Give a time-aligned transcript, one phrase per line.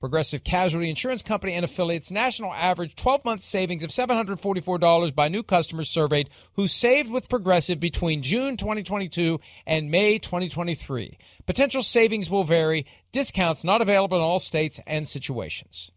[0.00, 5.42] Progressive Casualty Insurance Company and affiliates national average 12 month savings of $744 by new
[5.42, 11.18] customers surveyed who saved with Progressive between June 2022 and May 2023.
[11.46, 15.90] Potential savings will vary, discounts not available in all states and situations.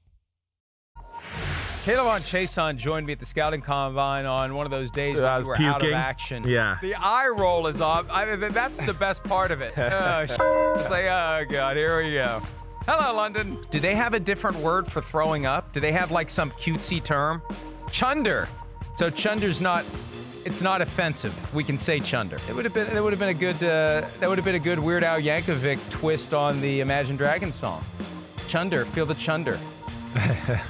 [1.84, 5.42] Caleb on Chason joined me at the scouting combine on one of those days when
[5.42, 5.66] we were puking.
[5.74, 6.48] out of action.
[6.48, 6.78] Yeah.
[6.82, 8.06] The eye roll is off.
[8.10, 9.74] I mean, that's the best part of it.
[9.78, 12.42] Oh, it's like, oh, God, here we go.
[12.92, 13.60] Hello, London.
[13.70, 15.74] Do they have a different word for throwing up?
[15.74, 17.44] Do they have like some cutesy term?
[17.92, 18.50] Chunder.
[18.96, 19.86] So chunder's not.
[20.44, 21.36] It's not offensive.
[21.54, 22.40] We can say chunder.
[22.50, 22.88] It would have been.
[22.88, 23.58] It would have been a good.
[23.58, 27.54] Uh, that would have been a good Weird Al Yankovic twist on the Imagine Dragons
[27.54, 27.86] song.
[28.48, 28.86] Chunder.
[28.86, 29.60] Feel the chunder.
[30.16, 30.62] chunder.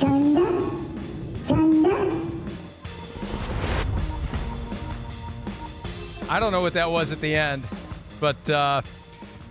[1.46, 2.00] Chunder.
[6.30, 7.68] I don't know what that was at the end,
[8.20, 8.48] but.
[8.48, 8.80] Uh,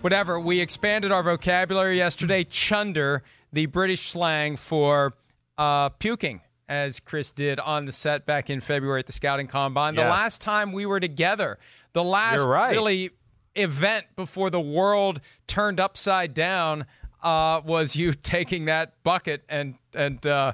[0.06, 0.40] whatever.
[0.40, 2.44] We expanded our vocabulary yesterday.
[2.44, 5.16] Chunder, the British slang for
[5.58, 9.96] uh, puking, as Chris did on the set back in February at the Scouting Combine.
[9.96, 11.58] The last time we were together,
[11.94, 12.70] the last right.
[12.70, 13.10] really
[13.56, 16.86] event before the world turned upside down
[17.24, 20.54] uh, was you taking that bucket and and uh,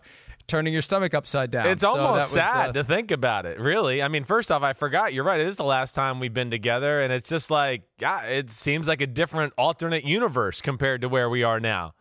[0.51, 1.67] turning your stomach upside down.
[1.67, 4.03] It's so almost was, sad uh, to think about it, really.
[4.03, 5.13] I mean, first off, I forgot.
[5.13, 5.39] You're right.
[5.39, 8.85] It is the last time we've been together, and it's just like, yeah, it seems
[8.85, 11.93] like a different alternate universe compared to where we are now.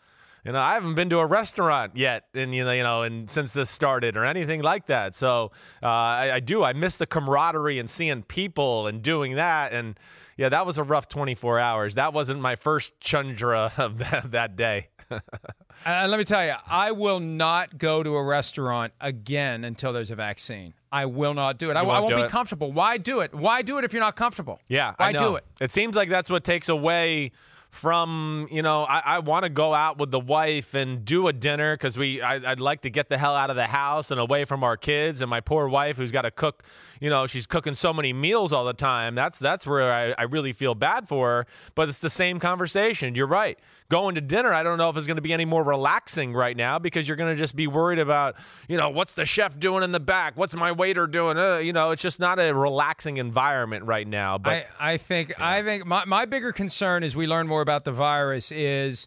[0.45, 3.31] You know, I haven't been to a restaurant yet, and you know, you know, and
[3.31, 5.15] since this started or anything like that.
[5.15, 6.65] So uh, I, I do.
[6.65, 9.73] I miss the camaraderie and seeing people and doing that.
[9.73, 9.97] And
[10.37, 11.95] yeah, that was a rough 24 hours.
[11.95, 14.89] That wasn't my first chundra of that, that day.
[15.11, 20.11] Uh, let me tell you, I will not go to a restaurant again until there's
[20.11, 20.75] a vaccine.
[20.93, 21.77] I will not do it.
[21.77, 22.31] I, won't, I won't be it.
[22.31, 22.73] comfortable.
[22.73, 23.35] Why do it?
[23.35, 24.61] Why do it if you're not comfortable?
[24.69, 25.45] Yeah, why do it?
[25.61, 27.33] It seems like that's what takes away
[27.71, 31.33] from you know I, I want to go out with the wife and do a
[31.33, 34.21] dinner because we I, would like to get the hell out of the house and
[34.21, 36.65] away from our kids and my poor wife who's got to cook
[37.01, 40.25] you know she's cooking so many meals all the time that's that's where I, I
[40.25, 41.47] really feel bad for her
[41.77, 43.57] but it's the same conversation you're right
[43.91, 46.57] going to dinner i don't know if it's going to be any more relaxing right
[46.57, 48.37] now because you're going to just be worried about
[48.69, 50.37] you know what's the chef doing in the back?
[50.37, 51.37] What's my waiter doing?
[51.37, 55.31] Uh, you know it's just not a relaxing environment right now but i, I think
[55.31, 55.37] yeah.
[55.39, 59.07] i think my, my bigger concern as we learn more about the virus is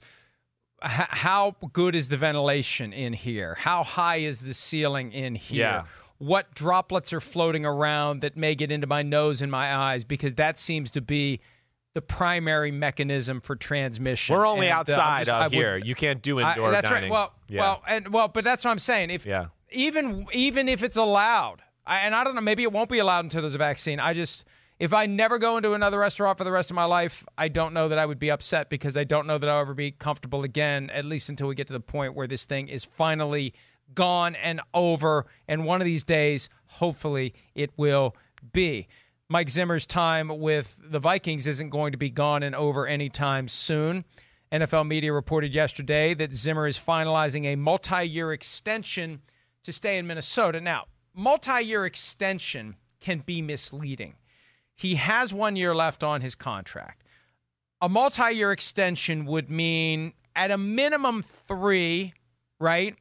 [0.83, 3.55] how good is the ventilation in here?
[3.55, 5.59] How high is the ceiling in here?
[5.59, 5.83] Yeah.
[6.17, 10.35] What droplets are floating around that may get into my nose and my eyes because
[10.35, 11.39] that seems to be
[11.93, 14.35] the primary mechanism for transmission.
[14.35, 15.77] We're only and, outside uh, just, here.
[15.77, 17.11] you can't do indoor I, that's dining.
[17.11, 17.11] right.
[17.11, 17.61] Well, yeah.
[17.61, 19.11] well, and well, but that's what I'm saying.
[19.11, 19.47] If yeah.
[19.71, 23.25] even even if it's allowed, I, and I don't know, maybe it won't be allowed
[23.25, 23.99] until there's a vaccine.
[23.99, 24.45] I just
[24.79, 27.73] if I never go into another restaurant for the rest of my life, I don't
[27.73, 30.43] know that I would be upset because I don't know that I'll ever be comfortable
[30.43, 30.89] again.
[30.89, 33.53] At least until we get to the point where this thing is finally
[33.93, 35.27] gone and over.
[35.47, 38.15] And one of these days, hopefully, it will
[38.51, 38.87] be.
[39.29, 44.05] Mike Zimmer's time with the Vikings isn't going to be gone and over anytime soon.
[44.51, 49.21] NFL media reported yesterday that Zimmer is finalizing a multi year extension
[49.63, 50.61] to stay in Minnesota.
[50.61, 54.15] Now, multi year extension can be misleading.
[54.75, 57.03] He has one year left on his contract.
[57.81, 62.13] A multi year extension would mean at a minimum three,
[62.59, 62.95] right?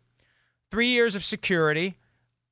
[0.72, 1.98] three years of security.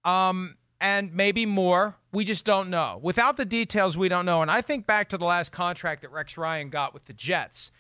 [0.04, 1.96] Um, and maybe more.
[2.12, 2.98] We just don't know.
[3.02, 4.42] Without the details, we don't know.
[4.42, 7.70] And I think back to the last contract that Rex Ryan got with the Jets.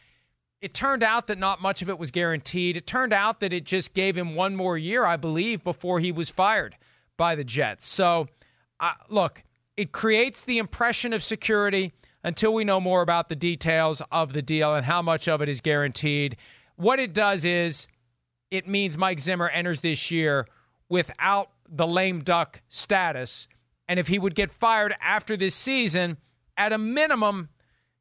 [0.60, 2.76] It turned out that not much of it was guaranteed.
[2.76, 6.12] It turned out that it just gave him one more year, I believe, before he
[6.12, 6.76] was fired
[7.16, 7.86] by the Jets.
[7.86, 8.28] So,
[8.78, 9.42] uh, look,
[9.76, 11.92] it creates the impression of security
[12.22, 15.48] until we know more about the details of the deal and how much of it
[15.48, 16.36] is guaranteed.
[16.76, 17.88] What it does is
[18.50, 20.46] it means Mike Zimmer enters this year
[20.90, 23.48] without the lame duck status.
[23.88, 26.18] And if he would get fired after this season,
[26.56, 27.48] at a minimum,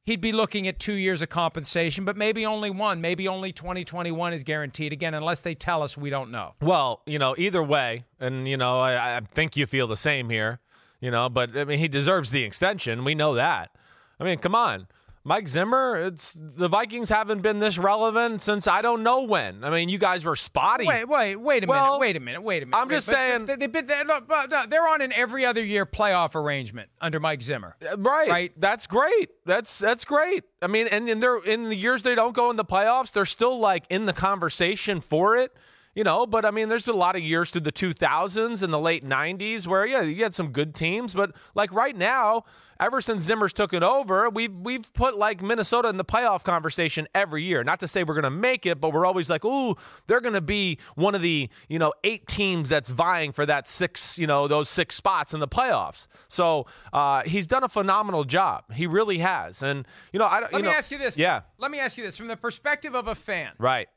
[0.04, 3.00] he'd be looking at two years of compensation, but maybe only one.
[3.02, 4.92] Maybe only 2021 is guaranteed.
[4.92, 6.56] Again, unless they tell us, we don't know.
[6.62, 10.30] Well, you know, either way, and, you know, I, I think you feel the same
[10.30, 10.60] here,
[11.00, 13.04] you know, but I mean, he deserves the extension.
[13.04, 13.72] We know that.
[14.20, 14.88] I mean, come on.
[15.30, 19.64] Mike Zimmer, it's the Vikings haven't been this relevant since I don't know when.
[19.64, 20.88] I mean, you guys were spotty.
[20.88, 22.00] Wait, wait, wait a well, minute.
[22.00, 22.42] Wait a minute.
[22.42, 22.82] Wait a minute.
[22.82, 27.20] I'm just saying they, have been they're on an every other year playoff arrangement under
[27.20, 27.76] Mike Zimmer.
[27.80, 28.28] Uh, right.
[28.28, 28.54] Right.
[28.60, 29.30] That's great.
[29.46, 30.46] That's that's great.
[30.64, 33.28] I mean, and in their in the years they don't go in the playoffs, they're
[33.28, 35.56] still like in the conversation for it
[36.00, 38.72] you know, but I mean, there's been a lot of years through the 2000s and
[38.72, 42.46] the late 90s where, yeah, you had some good teams, but like right now,
[42.80, 47.06] ever since Zimmer's took it over, we've we've put like Minnesota in the playoff conversation
[47.14, 47.66] every year.
[47.66, 49.76] Not to say we're going to make it, but we're always like, ooh,
[50.08, 53.68] they're going to be one of the you know eight teams that's vying for that
[53.68, 56.08] six, you know, those six spots in the playoffs.
[56.30, 58.72] So uh, he's done a phenomenal job.
[58.72, 59.62] He really has.
[59.62, 61.18] And you know, I let you me know, ask you this.
[61.18, 61.42] Yeah.
[61.58, 63.52] Let me ask you this from the perspective of a fan.
[63.58, 63.90] Right.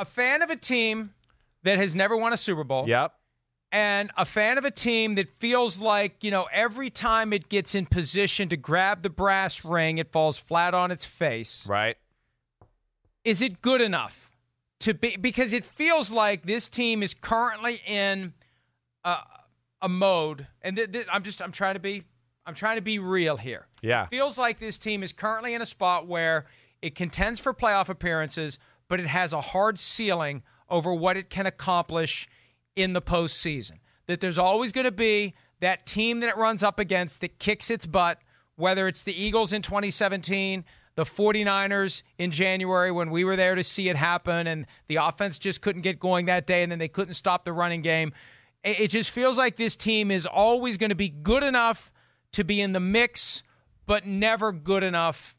[0.00, 1.14] A fan of a team
[1.64, 2.88] that has never won a Super Bowl.
[2.88, 3.12] Yep.
[3.72, 7.74] And a fan of a team that feels like, you know, every time it gets
[7.74, 11.66] in position to grab the brass ring, it falls flat on its face.
[11.66, 11.96] Right.
[13.24, 14.30] Is it good enough
[14.80, 15.16] to be?
[15.16, 18.34] Because it feels like this team is currently in
[19.02, 19.16] a,
[19.82, 22.04] a mode, and th- th- I'm just, I'm trying to be,
[22.46, 23.66] I'm trying to be real here.
[23.82, 24.04] Yeah.
[24.04, 26.46] It feels like this team is currently in a spot where
[26.80, 28.58] it contends for playoff appearances,
[28.88, 32.28] but it has a hard ceiling over what it can accomplish
[32.76, 33.78] in the postseason.
[34.06, 37.70] That there's always going to be that team that it runs up against that kicks
[37.70, 38.20] its butt,
[38.56, 40.64] whether it's the Eagles in 2017,
[40.96, 45.38] the 49ers in January when we were there to see it happen, and the offense
[45.38, 48.12] just couldn't get going that day, and then they couldn't stop the running game.
[48.62, 51.92] It just feels like this team is always going to be good enough
[52.32, 53.42] to be in the mix,
[53.86, 55.36] but never good enough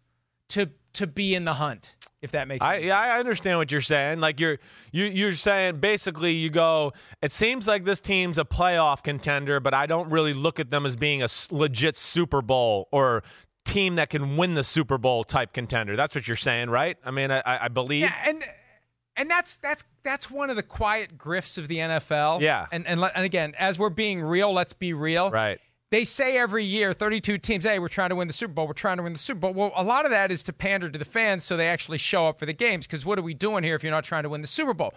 [0.49, 2.87] to to be in the hunt if that makes I, sense.
[2.87, 4.19] Yeah, I understand what you're saying.
[4.19, 4.57] Like you're
[4.91, 6.93] you you're saying basically you go.
[7.21, 10.85] It seems like this team's a playoff contender, but I don't really look at them
[10.85, 13.23] as being a legit Super Bowl or
[13.65, 15.95] team that can win the Super Bowl type contender.
[15.95, 16.97] That's what you're saying, right?
[17.03, 18.03] I mean, I, I believe.
[18.03, 18.43] Yeah, and
[19.15, 22.41] and that's that's that's one of the quiet grifts of the NFL.
[22.41, 25.29] Yeah, and and and again, as we're being real, let's be real.
[25.29, 25.59] Right
[25.95, 28.67] they say every year, 32 teams, hey, we're trying to win the Super Bowl.
[28.67, 29.53] We're trying to win the Super Bowl.
[29.53, 32.27] Well, a lot of that is to pander to the fans so they actually show
[32.27, 34.29] up for the games because what are we doing here if you're not trying to
[34.29, 34.93] win the Super Bowl?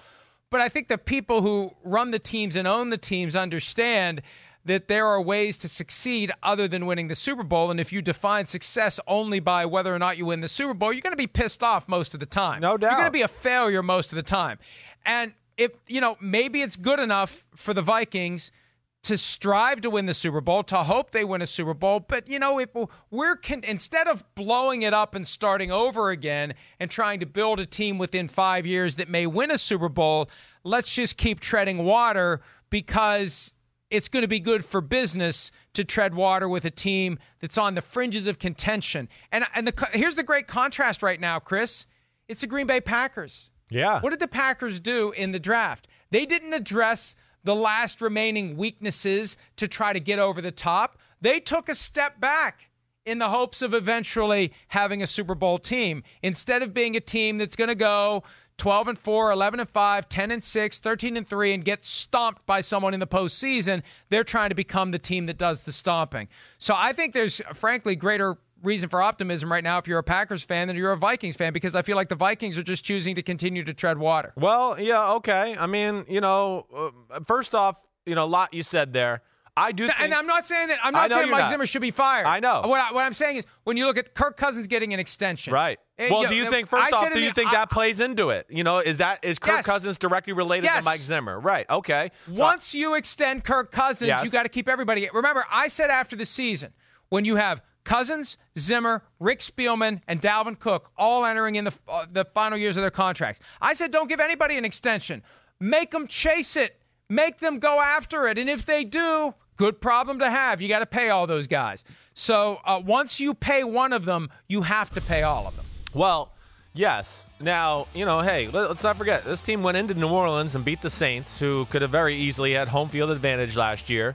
[0.51, 4.23] But I think the people who run the teams and own the teams understand
[4.65, 7.71] that there are ways to succeed other than winning the Super Bowl.
[7.71, 10.93] And if you define success only by whether or not you win the Super Bowl,
[10.93, 12.61] you're going to be pissed off most of the time.
[12.61, 12.91] No doubt.
[12.91, 14.59] You're going to be a failure most of the time.
[15.07, 18.51] And if, you know, maybe it's good enough for the Vikings–
[19.09, 21.99] to strive to win the Super Bowl, to hope they win a Super Bowl.
[21.99, 22.69] But you know, if
[23.11, 27.59] we're con- instead of blowing it up and starting over again and trying to build
[27.59, 30.29] a team within five years that may win a Super Bowl,
[30.63, 33.55] let's just keep treading water because
[33.91, 37.77] it's going to be good for business to tread water with a team that's on
[37.77, 39.09] the fringes of contention.
[39.33, 41.87] And and the, here's the great contrast right now, Chris.
[42.29, 43.49] It's the Green Bay Packers.
[43.71, 44.01] Yeah.
[44.01, 45.89] What did the Packers do in the draft?
[46.11, 50.99] They didn't address the last remaining weaknesses to try to get over the top.
[51.21, 52.71] They took a step back
[53.05, 57.39] in the hopes of eventually having a Super Bowl team instead of being a team
[57.39, 58.23] that's going to go
[58.59, 62.45] 12 and 4, 11 and 5, 10 and 6, 13 and 3 and get stomped
[62.45, 63.83] by someone in the postseason.
[64.11, 66.29] They're trying to become the team that does the stomping.
[66.59, 70.43] So I think there's frankly greater reason for optimism right now if you're a Packers
[70.43, 73.15] fan than you're a Vikings fan because I feel like the Vikings are just choosing
[73.15, 74.33] to continue to tread water.
[74.37, 75.57] Well, yeah, okay.
[75.59, 76.67] I mean, you know,
[77.11, 79.23] uh, first off, you know, a lot you said there.
[79.59, 80.79] I do, think, and I'm not saying that.
[80.85, 81.49] I'm not saying Mike not.
[81.49, 82.27] Zimmer should be fired.
[82.27, 82.63] I know.
[82.65, 85.53] What, I, what I'm saying is, when you look at Kirk Cousins getting an extension,
[85.53, 85.79] right?
[85.99, 87.57] Eh, well, you do you know, think first I off, do you the, think I,
[87.57, 88.47] that plays into it?
[88.49, 89.67] You know, is that is Kirk yes.
[89.67, 90.79] Cousins directly related yes.
[90.79, 91.41] to Mike Zimmer?
[91.41, 91.69] Right.
[91.69, 92.11] Okay.
[92.33, 94.25] So Once you extend Kirk Cousins, yes.
[94.25, 95.09] you got to keep everybody.
[95.13, 96.73] Remember, I said after the season
[97.09, 102.05] when you have Cousins, Zimmer, Rick Spielman, and Dalvin Cook all entering in the uh,
[102.13, 103.41] the final years of their contracts.
[103.63, 105.23] I said, don't give anybody an extension.
[105.59, 106.81] Make them chase it.
[107.09, 108.37] Make them go after it.
[108.39, 110.63] And if they do, Good problem to have.
[110.63, 111.83] You got to pay all those guys.
[112.15, 115.65] So uh, once you pay one of them, you have to pay all of them.
[115.93, 116.33] Well,
[116.75, 117.27] yes.
[117.41, 120.81] Now, you know, hey, let's not forget this team went into New Orleans and beat
[120.81, 124.15] the Saints, who could have very easily had home field advantage last year.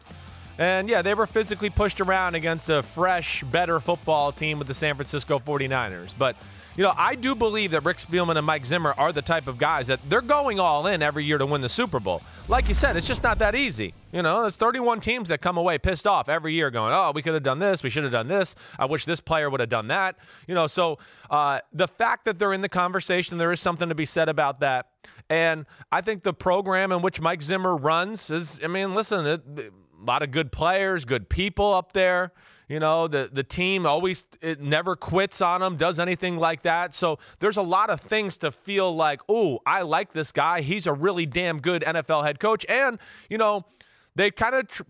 [0.57, 4.73] And yeah, they were physically pushed around against a fresh, better football team with the
[4.73, 6.13] San Francisco 49ers.
[6.17, 6.35] But
[6.75, 9.59] you know, I do believe that Rick Spielman and Mike Zimmer are the type of
[9.59, 12.23] guys that they're going all in every year to win the Super Bowl.
[12.47, 13.93] Like you said, it's just not that easy.
[14.11, 17.21] You know, there's 31 teams that come away pissed off every year going, oh, we
[17.21, 17.83] could have done this.
[17.83, 18.55] We should have done this.
[18.79, 20.15] I wish this player would have done that.
[20.47, 20.97] You know, so
[21.29, 24.59] uh, the fact that they're in the conversation, there is something to be said about
[24.61, 24.87] that.
[25.29, 29.41] And I think the program in which Mike Zimmer runs is, I mean, listen, it,
[30.03, 32.31] a lot of good players, good people up there.
[32.67, 36.93] You know, the the team always it never quits on them, does anything like that.
[36.93, 40.61] So there's a lot of things to feel like, oh, I like this guy.
[40.61, 42.65] He's a really damn good NFL head coach.
[42.67, 43.65] And you know,
[44.15, 44.67] they kind of.
[44.67, 44.83] Tr-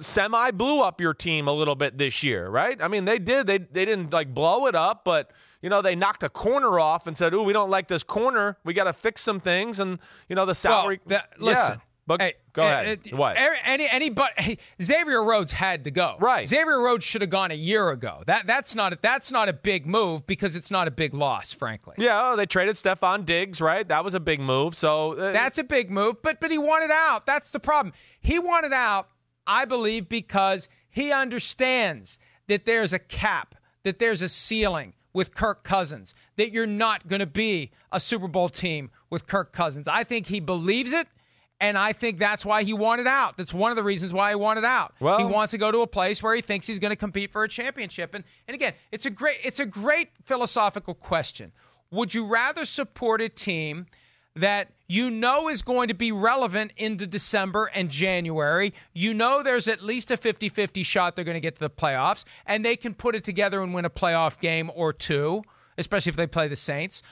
[0.00, 2.80] semi blew up your team a little bit this year, right?
[2.82, 3.46] I mean, they did.
[3.46, 5.30] They they didn't like blow it up, but
[5.62, 8.58] you know, they knocked a corner off and said, "Ooh, we don't like this corner.
[8.64, 9.98] We got to fix some things." And
[10.28, 11.00] you know, the salary.
[11.04, 11.80] Well, that, listen, yeah.
[12.08, 13.00] But hey, go ahead.
[13.12, 13.36] Uh, what?
[13.36, 16.16] Any any but hey, Xavier Rhodes had to go.
[16.18, 16.48] Right.
[16.48, 18.22] Xavier Rhodes should have gone a year ago.
[18.26, 21.52] That that's not a, that's not a big move because it's not a big loss,
[21.52, 21.96] frankly.
[21.98, 22.30] Yeah.
[22.30, 23.86] Oh, they traded Stefon Diggs, right?
[23.86, 24.74] That was a big move.
[24.74, 26.22] So uh, that's a big move.
[26.22, 27.26] But but he wanted out.
[27.26, 27.92] That's the problem.
[28.20, 29.10] He wanted out.
[29.46, 35.62] I believe because he understands that there's a cap, that there's a ceiling with Kirk
[35.62, 39.88] Cousins, that you're not going to be a Super Bowl team with Kirk Cousins.
[39.88, 41.06] I think he believes it.
[41.60, 43.36] And I think that's why he wanted out.
[43.36, 44.94] That's one of the reasons why he wanted out.
[45.00, 47.32] Well, he wants to go to a place where he thinks he's going to compete
[47.32, 48.14] for a championship.
[48.14, 51.52] And and again, it's a great it's a great philosophical question.
[51.90, 53.86] Would you rather support a team
[54.36, 58.72] that you know is going to be relevant into December and January?
[58.92, 62.24] You know there's at least a 50-50 shot they're going to get to the playoffs
[62.46, 65.42] and they can put it together and win a playoff game or two,
[65.76, 67.02] especially if they play the Saints.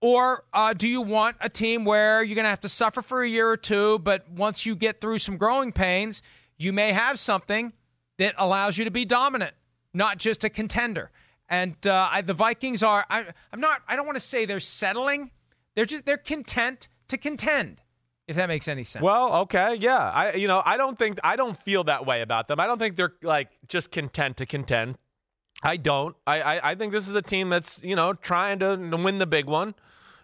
[0.00, 3.22] Or uh, do you want a team where you're going to have to suffer for
[3.22, 6.22] a year or two, but once you get through some growing pains,
[6.56, 7.72] you may have something
[8.18, 9.54] that allows you to be dominant,
[9.92, 11.10] not just a contender?
[11.48, 13.06] And uh, I, the Vikings are.
[13.10, 13.80] I, I'm not.
[13.88, 15.30] I don't want to say they're settling.
[15.74, 16.04] They're just.
[16.04, 17.80] They're content to contend.
[18.26, 19.02] If that makes any sense.
[19.02, 19.96] Well, okay, yeah.
[19.96, 22.60] I, you know, I don't think I don't feel that way about them.
[22.60, 24.98] I don't think they're like just content to contend.
[25.62, 26.14] I don't.
[26.26, 29.26] I, I, I think this is a team that's you know trying to win the
[29.26, 29.74] big one.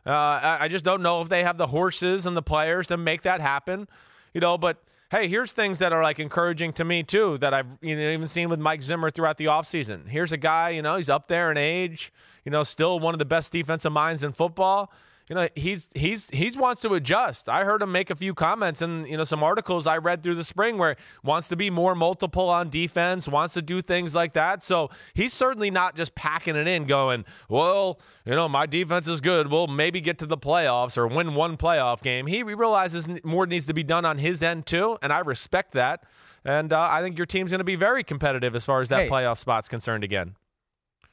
[0.07, 2.97] Uh, I, I just don't know if they have the horses and the players to
[2.97, 3.89] make that happen.
[4.33, 7.67] You know, but hey, here's things that are like encouraging to me too that I've
[7.81, 10.09] you know, even seen with Mike Zimmer throughout the offseason.
[10.09, 12.13] Here's a guy, you know, he's up there in age,
[12.45, 14.93] you know, still one of the best defensive minds in football
[15.29, 17.49] you know he's he's he wants to adjust.
[17.49, 20.35] I heard him make a few comments and you know some articles I read through
[20.35, 24.35] the spring where wants to be more multiple on defense, wants to do things like
[24.35, 24.63] that.
[24.63, 29.21] So he's certainly not just packing it in, going, well, you know my defense is
[29.23, 29.51] good.
[29.51, 32.27] We'll maybe get to the playoffs or win one playoff game.
[32.27, 36.05] He realizes more needs to be done on his end too, and I respect that.
[36.45, 39.05] And uh, I think your team's going to be very competitive as far as that
[39.05, 40.37] hey, playoff spot's concerned again.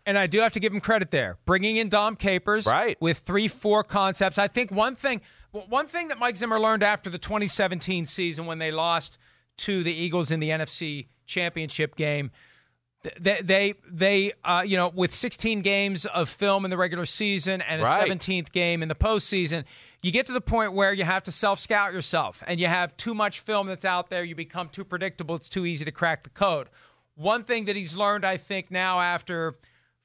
[0.06, 2.98] And I do have to give him credit there, bringing in Dom Capers right.
[3.00, 4.38] with three, four concepts.
[4.38, 8.58] I think one thing, one thing that Mike Zimmer learned after the 2017 season when
[8.58, 9.18] they lost
[9.58, 12.32] to the Eagles in the NFC Championship game,
[13.20, 17.62] they they, they uh, you know with 16 games of film in the regular season
[17.62, 18.10] and a right.
[18.10, 19.64] 17th game in the postseason,
[20.04, 22.96] you get to the point where you have to self scout yourself, and you have
[22.98, 24.24] too much film that's out there.
[24.24, 25.36] You become too predictable.
[25.36, 26.70] It's too easy to crack the code.
[27.16, 29.58] One thing that he's learned, I think, now after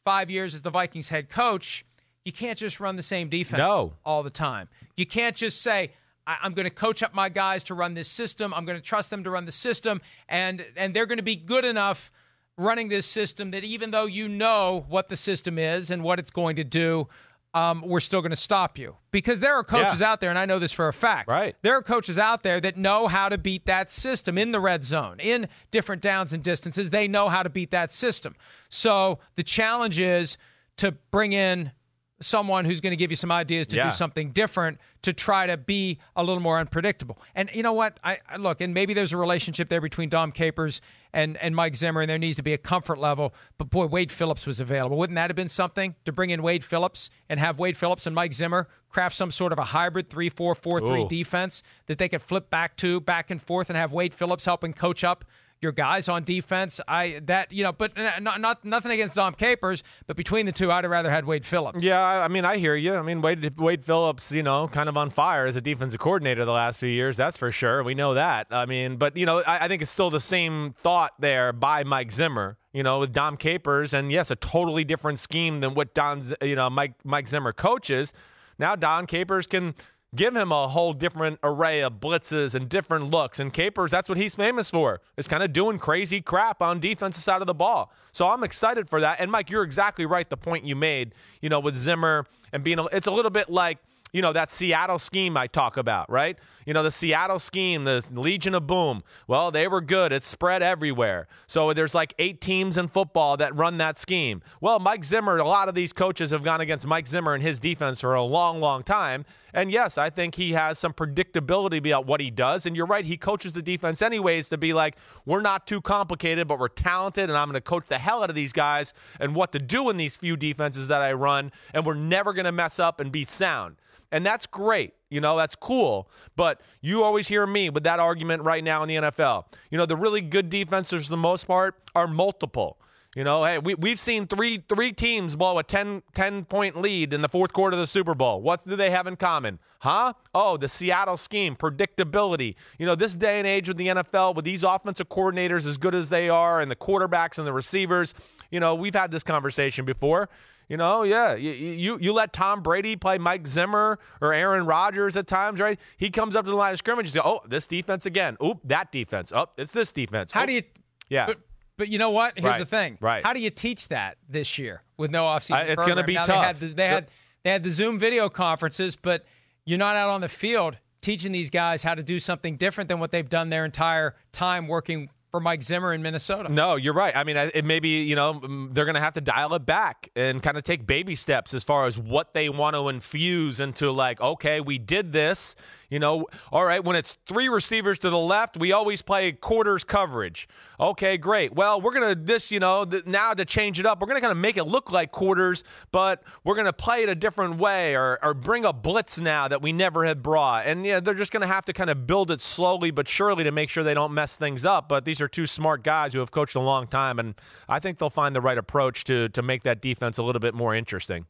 [0.07, 1.85] five years as the Vikings head coach,
[2.25, 3.93] you can't just run the same defense no.
[4.05, 4.69] all the time.
[4.97, 5.91] You can't just say,
[6.29, 8.55] I- am going to coach up my guys to run this system.
[8.55, 11.35] I'm going to trust them to run the system, and and they're going to be
[11.35, 12.13] good enough
[12.57, 16.31] running this system that even though you know what the system is and what it's
[16.31, 17.09] going to do,
[17.57, 20.13] um, we're still going to stop you because there are coaches yeah.
[20.13, 21.27] out there, and I know this for a fact.
[21.27, 24.61] Right, there are coaches out there that know how to beat that system in the
[24.61, 26.91] red zone, in different downs and distances.
[26.91, 28.37] They know how to beat that system.
[28.69, 30.37] So the challenge is
[30.77, 31.73] to bring in
[32.21, 33.85] someone who's going to give you some ideas to yeah.
[33.85, 37.19] do something different to try to be a little more unpredictable.
[37.35, 38.01] And you know what?
[38.03, 40.81] I, I, look, and maybe there's a relationship there between Dom Capers
[41.13, 43.35] and and Mike Zimmer, and there needs to be a comfort level.
[43.59, 44.97] But boy, Wade Phillips was available.
[44.99, 48.15] Wouldn't that have been something to bring in Wade Phillips and have Wade Phillips and
[48.15, 52.09] Mike Zimmer craft some sort of a hybrid three four four three defense that they
[52.09, 55.25] could flip back to back and forth and have Wade Phillips helping coach up
[55.61, 56.81] your guys on defense.
[56.87, 60.71] I that you know, but not, not nothing against Dom Capers, but between the two,
[60.71, 61.83] I'd have rather had Wade Phillips.
[61.83, 62.95] Yeah, I mean, I hear you.
[62.95, 66.45] I mean, Wade Wade Phillips, you know, kind of on fire as a defensive coordinator
[66.45, 67.17] the last few years.
[67.17, 67.83] That's for sure.
[67.83, 68.49] We know that.
[68.51, 71.85] I mean, but you know, I, I think it's still the same thought there by
[71.85, 72.59] Mike Zimmer.
[72.73, 76.55] You know, with Dom Capers, and yes, a totally different scheme than what Don, you
[76.55, 78.13] know, Mike Mike Zimmer coaches.
[78.59, 79.75] Now Don Capers can
[80.17, 83.39] give him a whole different array of blitzes and different looks.
[83.39, 87.23] And Capers, that's what he's famous for, is kind of doing crazy crap on defensive
[87.23, 87.93] side of the ball.
[88.13, 89.21] So I'm excited for that.
[89.21, 90.29] And Mike, you're exactly right.
[90.29, 93.51] The point you made, you know, with Zimmer and being, a, it's a little bit
[93.51, 93.79] like–
[94.13, 96.39] you know, that Seattle scheme I talk about, right?
[96.65, 99.03] You know, the Seattle scheme, the Legion of Boom.
[99.27, 100.11] Well, they were good.
[100.11, 101.29] It's spread everywhere.
[101.47, 104.43] So there's like eight teams in football that run that scheme.
[104.61, 107.61] Well, Mike Zimmer, a lot of these coaches have gone against Mike Zimmer and his
[107.61, 109.27] defense for a long, long time.
[109.57, 112.67] And yes, I think he has some predictability about what he does.
[112.67, 116.47] And you're right, he coaches the defense anyways to be like, we're not too complicated,
[116.47, 119.35] but we're talented, and I'm going to coach the hell out of these guys and
[119.35, 121.53] what to do in these few defenses that I run.
[121.73, 123.77] And we're never going to mess up and be sound.
[124.13, 124.93] And that's great.
[125.09, 126.11] You know, that's cool.
[126.37, 129.47] But you always hear me with that argument right now in the NFL.
[129.71, 132.79] You know, the really good defenses, for the most part, are multiple.
[133.17, 137.15] You know, hey, we, we've seen three three teams blow a 10, 10 point lead
[137.15, 138.43] in the fourth quarter of the Super Bowl.
[138.43, 139.59] What do they have in common?
[139.81, 140.13] Huh?
[140.35, 142.57] Oh, the Seattle scheme, predictability.
[142.79, 145.95] You know, this day and age with the NFL, with these offensive coordinators as good
[145.95, 148.13] as they are, and the quarterbacks and the receivers,
[148.51, 150.29] you know, we've had this conversation before.
[150.69, 155.17] You know, yeah, you, you you let Tom Brady play Mike Zimmer or Aaron Rodgers
[155.17, 155.81] at times, right?
[155.97, 158.37] He comes up to the line of scrimmage and says, "Oh, this defense again.
[158.45, 159.33] Oop, that defense.
[159.35, 160.49] Oh, it's this defense." How Oop.
[160.49, 160.63] do you?
[161.09, 161.27] Yeah.
[161.27, 161.39] But,
[161.77, 162.35] but you know what?
[162.37, 162.99] Here's Right, the thing.
[163.01, 163.25] right.
[163.25, 165.69] How do you teach that this year with no offseason?
[165.69, 166.37] It's gonna be now tough.
[166.41, 167.07] They had, the, they had
[167.45, 169.25] they had the Zoom video conferences, but
[169.65, 172.99] you're not out on the field teaching these guys how to do something different than
[172.99, 176.51] what they've done their entire time working for Mike Zimmer in Minnesota.
[176.51, 177.15] No, you're right.
[177.15, 180.09] I mean, it maybe you know mm, they're going to have to dial it back
[180.17, 183.91] and kind of take baby steps as far as what they want to infuse into.
[183.91, 185.55] Like, okay, we did this.
[185.89, 186.83] You know, all right.
[186.83, 190.49] When it's three receivers to the left, we always play quarters coverage.
[190.81, 191.55] Okay, great.
[191.55, 192.51] Well, we're gonna this.
[192.51, 194.91] You know, th- now to change it up, we're gonna kind of make it look
[194.91, 195.63] like quarters,
[195.93, 199.63] but we're gonna play it a different way, or or bring a blitz now that
[199.63, 200.67] we never had brought.
[200.67, 203.53] And yeah, they're just gonna have to kind of build it slowly but surely to
[203.53, 204.89] make sure they don't mess things up.
[204.89, 207.35] But these are two smart guys who have coached a long time, and
[207.69, 210.55] I think they'll find the right approach to to make that defense a little bit
[210.55, 211.27] more interesting.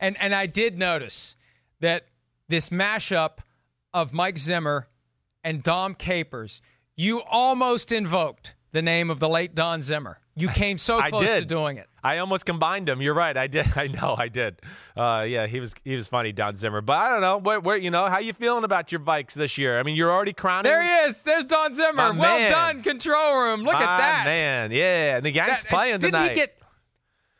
[0.00, 1.36] And and I did notice
[1.80, 2.06] that
[2.48, 3.38] this mashup
[3.94, 4.88] of Mike Zimmer
[5.44, 6.60] and Dom Capers,
[6.96, 10.18] you almost invoked the name of the late Don Zimmer.
[10.34, 11.40] You came so close did.
[11.40, 11.88] to doing it.
[12.02, 13.00] I almost combined them.
[13.00, 13.36] You're right.
[13.36, 13.66] I did.
[13.76, 14.16] I know.
[14.18, 14.60] I did.
[14.96, 16.80] Uh, yeah, he was he was funny, Don Zimmer.
[16.80, 17.38] But I don't know.
[17.38, 19.78] Where, where you know how you feeling about your Vikes this year?
[19.78, 20.70] I mean, you're already crowning.
[20.70, 21.22] There he is.
[21.22, 21.92] There's Don Zimmer.
[21.92, 22.50] My well man.
[22.50, 23.62] done, control room.
[23.62, 24.22] Look My at that.
[24.24, 24.70] man.
[24.72, 26.28] Yeah, and the Yanks That- playing didn't tonight.
[26.30, 26.56] He get,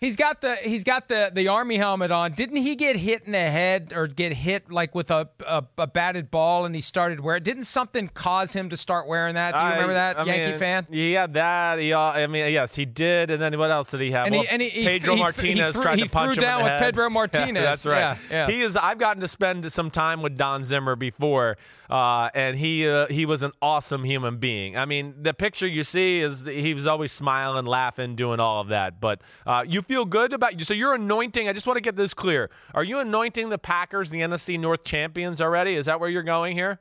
[0.02, 2.32] he's got the he's got the the army helmet on.
[2.32, 5.86] Didn't he get hit in the head or get hit like with a a, a
[5.86, 7.42] batted ball and he started wearing?
[7.42, 9.52] Didn't something cause him to start wearing that?
[9.54, 10.84] Do you I- remember that I Yankee mean, fan?
[11.14, 11.78] Had that.
[11.78, 13.30] He, al- I mean, yes, he did.
[13.30, 14.26] And then what else did he have?
[14.26, 16.58] And well, he- and he- Pedro he- Martinez threw- tried to punch him in down
[16.58, 16.80] the with head.
[16.82, 17.62] Pedro Yeah, Martinez.
[17.62, 17.98] that's right.
[17.98, 18.46] Yeah, yeah.
[18.48, 18.76] He is.
[18.76, 21.56] I've gotten to spend some time with Don Zimmer before,
[21.92, 24.78] uh, and he uh, he was an awesome human being.
[24.78, 28.68] I mean, the picture you see is he was always smiling, laughing, doing all of
[28.68, 28.98] that.
[28.98, 30.64] But uh, you feel good about you.
[30.64, 31.50] So you're anointing.
[31.50, 32.48] I just want to get this clear.
[32.72, 35.74] Are you anointing the Packers, the NFC North champions already?
[35.74, 36.80] Is that where you're going here?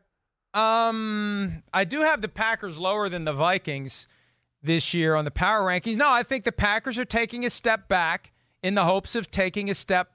[0.53, 4.07] Um, I do have the Packers lower than the Vikings
[4.63, 5.97] this year on the power rankings.
[5.97, 8.31] No, I think the Packers are taking a step back
[8.63, 10.13] in the hopes of taking a step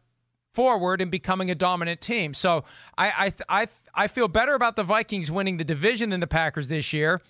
[0.56, 2.32] forward and becoming a dominant team.
[2.32, 2.64] So
[2.96, 6.68] I I I I feel better about the Vikings winning the division than the Packers
[6.68, 7.20] this year,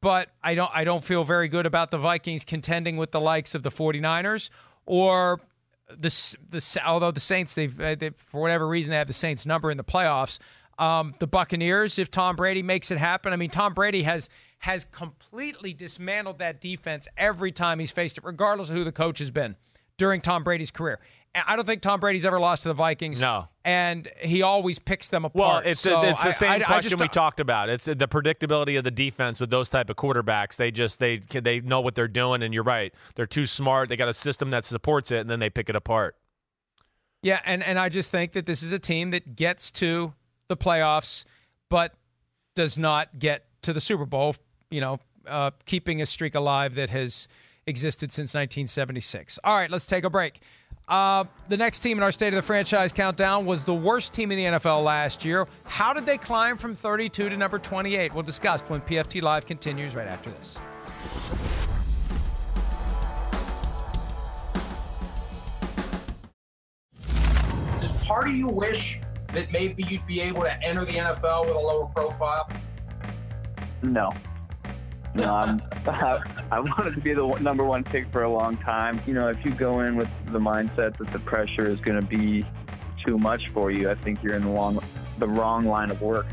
[0.00, 3.56] but I don't I don't feel very good about the Vikings contending with the likes
[3.56, 4.50] of the 49ers
[4.86, 5.40] or
[5.88, 9.44] the the although the Saints they've uh, they, for whatever reason they have the Saints
[9.44, 10.38] number in the playoffs.
[10.78, 14.28] Um, the Buccaneers, if Tom Brady makes it happen, I mean Tom Brady has
[14.60, 19.18] has completely dismantled that defense every time he's faced it, regardless of who the coach
[19.18, 19.56] has been
[19.96, 21.00] during Tom Brady's career.
[21.46, 23.20] I don't think Tom Brady's ever lost to the Vikings.
[23.20, 23.48] No.
[23.64, 25.64] and he always picks them apart.
[25.64, 27.68] Well, it's So it's the same I- I question just we talked about.
[27.68, 30.56] It's the predictability of the defense with those type of quarterbacks.
[30.56, 32.94] They just they they know what they're doing, and you're right.
[33.16, 33.88] They're too smart.
[33.88, 36.16] They got a system that supports it, and then they pick it apart.
[37.22, 40.14] Yeah, and, and I just think that this is a team that gets to
[40.46, 41.24] the playoffs,
[41.68, 41.94] but
[42.54, 44.36] does not get to the Super Bowl,
[44.70, 47.26] you know, uh, keeping a streak alive that has
[47.66, 49.40] existed since 1976.
[49.42, 50.40] All right, let's take a break.
[50.88, 54.30] Uh, the next team in our State of the Franchise countdown was the worst team
[54.30, 55.48] in the NFL last year.
[55.64, 58.14] How did they climb from 32 to number 28?
[58.14, 60.58] We'll discuss when PFT Live continues right after this.
[67.80, 69.00] Does part of you wish
[69.32, 72.48] that maybe you'd be able to enter the NFL with a lower profile?
[73.82, 74.12] No.
[75.16, 79.00] No, I'm, I, I wanted to be the number one pick for a long time.
[79.06, 82.06] You know, if you go in with the mindset that the pressure is going to
[82.06, 82.44] be
[83.02, 84.78] too much for you, I think you're in the, long,
[85.18, 86.26] the wrong line of work.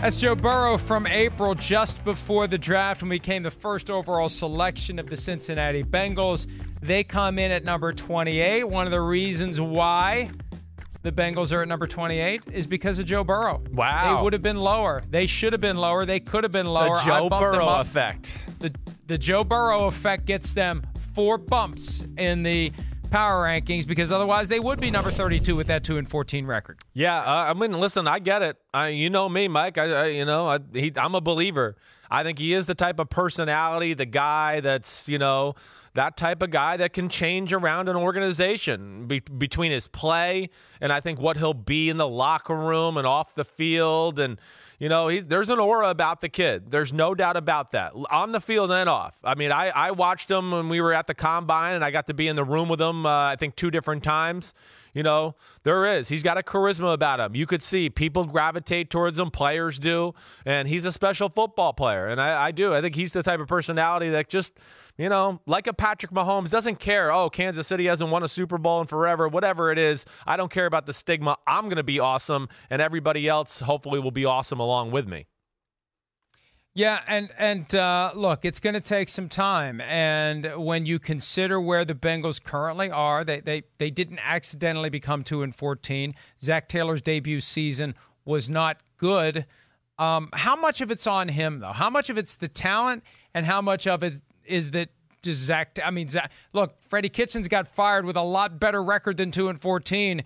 [0.00, 4.28] That's Joe Burrow from April, just before the draft, when we became the first overall
[4.28, 6.46] selection of the Cincinnati Bengals.
[6.80, 8.64] They come in at number 28.
[8.64, 10.30] One of the reasons why
[11.06, 13.62] the Bengals are at number 28 is because of Joe Burrow.
[13.72, 14.16] Wow.
[14.16, 15.00] They would have been lower.
[15.08, 16.04] They should have been lower.
[16.04, 16.98] They could have been lower.
[16.98, 18.36] The Joe Burrow effect.
[18.58, 18.74] The,
[19.06, 22.72] the Joe Burrow effect gets them four bumps in the
[23.12, 26.80] power rankings because otherwise they would be number 32 with that 2 and 14 record.
[26.92, 28.56] Yeah, uh, I mean, listen, I get it.
[28.74, 29.78] I, you know me, Mike.
[29.78, 31.76] I, I you know, I, he, I'm a believer.
[32.10, 35.54] I think he is the type of personality, the guy that's, you know,
[35.96, 40.92] that type of guy that can change around an organization be- between his play and
[40.92, 44.18] I think what he'll be in the locker room and off the field.
[44.18, 44.38] And,
[44.78, 46.70] you know, there's an aura about the kid.
[46.70, 47.92] There's no doubt about that.
[48.10, 49.18] On the field and off.
[49.24, 52.06] I mean, I, I watched him when we were at the combine and I got
[52.06, 54.54] to be in the room with him, uh, I think, two different times.
[54.96, 56.08] You know, there is.
[56.08, 57.34] He's got a charisma about him.
[57.34, 60.14] You could see people gravitate towards him, players do,
[60.46, 62.06] and he's a special football player.
[62.06, 62.72] And I, I do.
[62.72, 64.58] I think he's the type of personality that just,
[64.96, 67.12] you know, like a Patrick Mahomes, doesn't care.
[67.12, 70.06] Oh, Kansas City hasn't won a Super Bowl in forever, whatever it is.
[70.26, 71.36] I don't care about the stigma.
[71.46, 75.26] I'm going to be awesome, and everybody else hopefully will be awesome along with me.
[76.76, 79.80] Yeah, and and uh, look, it's going to take some time.
[79.80, 85.24] And when you consider where the Bengals currently are, they they they didn't accidentally become
[85.24, 86.14] two and fourteen.
[86.42, 87.94] Zac Taylor's debut season
[88.26, 89.46] was not good.
[89.98, 91.72] Um, how much of it's on him though?
[91.72, 94.90] How much of it's the talent, and how much of it is that
[95.24, 95.78] Zac?
[95.82, 99.48] I mean, Zac, look, Freddie Kitchens got fired with a lot better record than two
[99.48, 100.24] and fourteen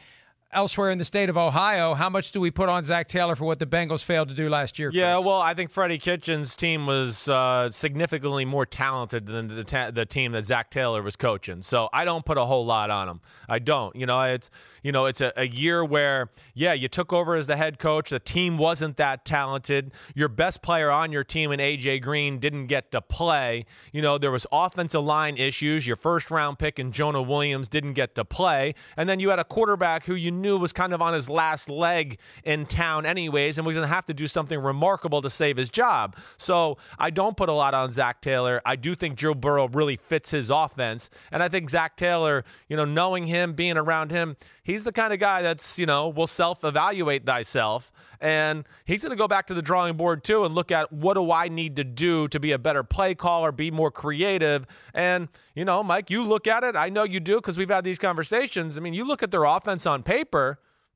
[0.53, 1.95] elsewhere in the state of Ohio.
[1.95, 4.49] How much do we put on Zac Taylor for what the Bengals failed to do
[4.49, 4.91] last year?
[4.91, 4.99] Chris?
[4.99, 9.91] Yeah, well, I think Freddie Kitchens' team was uh, significantly more talented than the ta-
[9.91, 11.63] the team that Zac Taylor was coaching.
[11.63, 13.21] So I don't put a whole lot on him.
[13.49, 13.95] I don't.
[13.95, 14.51] You know, it's
[14.83, 18.11] you know it's a, a year where yeah, you took over as the head coach.
[18.11, 19.93] The team wasn't that talented.
[20.15, 23.67] Your best player on your team and AJ Green didn't get to play.
[23.93, 25.87] You know, there was offensive line issues.
[25.87, 29.39] Your first round pick and Jonah Williams didn't get to play, and then you had
[29.39, 33.59] a quarterback who you knew was kind of on his last leg in town, anyways,
[33.59, 36.17] and was going to have to do something remarkable to save his job.
[36.37, 38.61] So I don't put a lot on Zac Taylor.
[38.65, 41.11] I do think Joe Burrow really fits his offense.
[41.31, 45.13] And I think Zac Taylor, you know, knowing him, being around him, he's the kind
[45.13, 47.93] of guy that's, you know, will self evaluate thyself.
[48.21, 51.15] And he's going to go back to the drawing board too and look at what
[51.15, 54.67] do I need to do to be a better play caller, be more creative.
[54.93, 56.77] And, you know, Mike, you look at it.
[56.77, 58.77] I know you do because we've had these conversations.
[58.77, 60.30] I mean, you look at their offense on paper,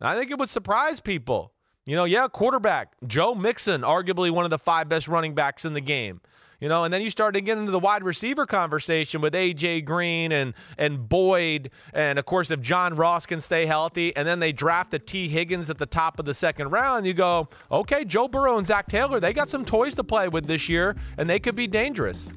[0.01, 1.53] I think it would surprise people.
[1.87, 5.75] You know, yeah, quarterback, Joe Mixon, arguably one of the five best running backs in
[5.75, 6.20] the game.
[6.61, 9.85] You know, and then you start to get into the wide receiver conversation with AJ
[9.85, 14.38] Green and and Boyd, and of course if John Ross can stay healthy, and then
[14.38, 18.05] they draft the Tee Higgins at the top of the second round, you go, okay,
[18.05, 21.29] Joe Burrow and Zac Taylor, they got some toys to play with this year, and
[21.29, 22.29] they could be dangerous.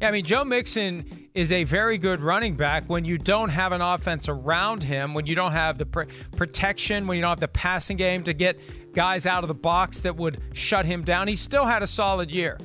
[0.00, 3.72] Yeah, I mean, Joe Mixon is a very good running back when you don't have
[3.72, 6.04] an offense around him, when you don't have the pr-
[6.36, 8.56] protection, when you don't have the passing game to get
[8.94, 11.26] guys out of the box that would shut him down.
[11.26, 12.56] He still had a solid year.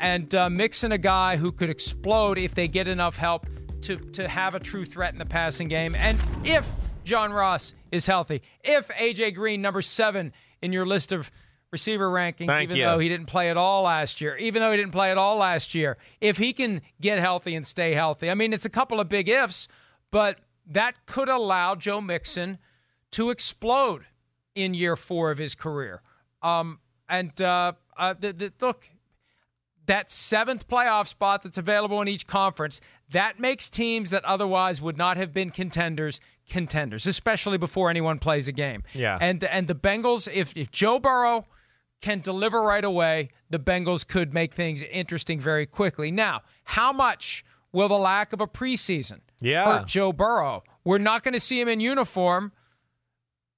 [0.00, 3.46] And uh, Mixon, a guy who could explode if they get enough help
[3.82, 5.94] to, to have a true threat in the passing game.
[5.94, 6.68] And if
[7.04, 9.30] John Ross is healthy, if A.J.
[9.30, 11.30] Green, number seven in your list of
[11.70, 12.84] receiver rankings, Thank even you.
[12.84, 14.36] though he didn't play at all last year.
[14.36, 17.66] Even though he didn't play at all last year, if he can get healthy and
[17.66, 19.68] stay healthy, I mean, it's a couple of big ifs,
[20.10, 22.58] but that could allow Joe Mixon
[23.12, 24.06] to explode
[24.54, 26.02] in year four of his career.
[26.42, 28.88] Um, and uh, uh, the, the, look,
[29.86, 34.96] that seventh playoff spot that's available in each conference, that makes teams that otherwise would
[34.96, 38.82] not have been contenders contenders, especially before anyone plays a game.
[38.94, 39.18] Yeah.
[39.20, 41.46] And and the Bengals, if if Joe Burrow
[42.06, 46.12] can deliver right away, the Bengals could make things interesting very quickly.
[46.12, 49.64] Now, how much will the lack of a preseason Yeah.
[49.80, 50.62] hurt Joe Burrow?
[50.84, 52.52] We're not going to see him in uniform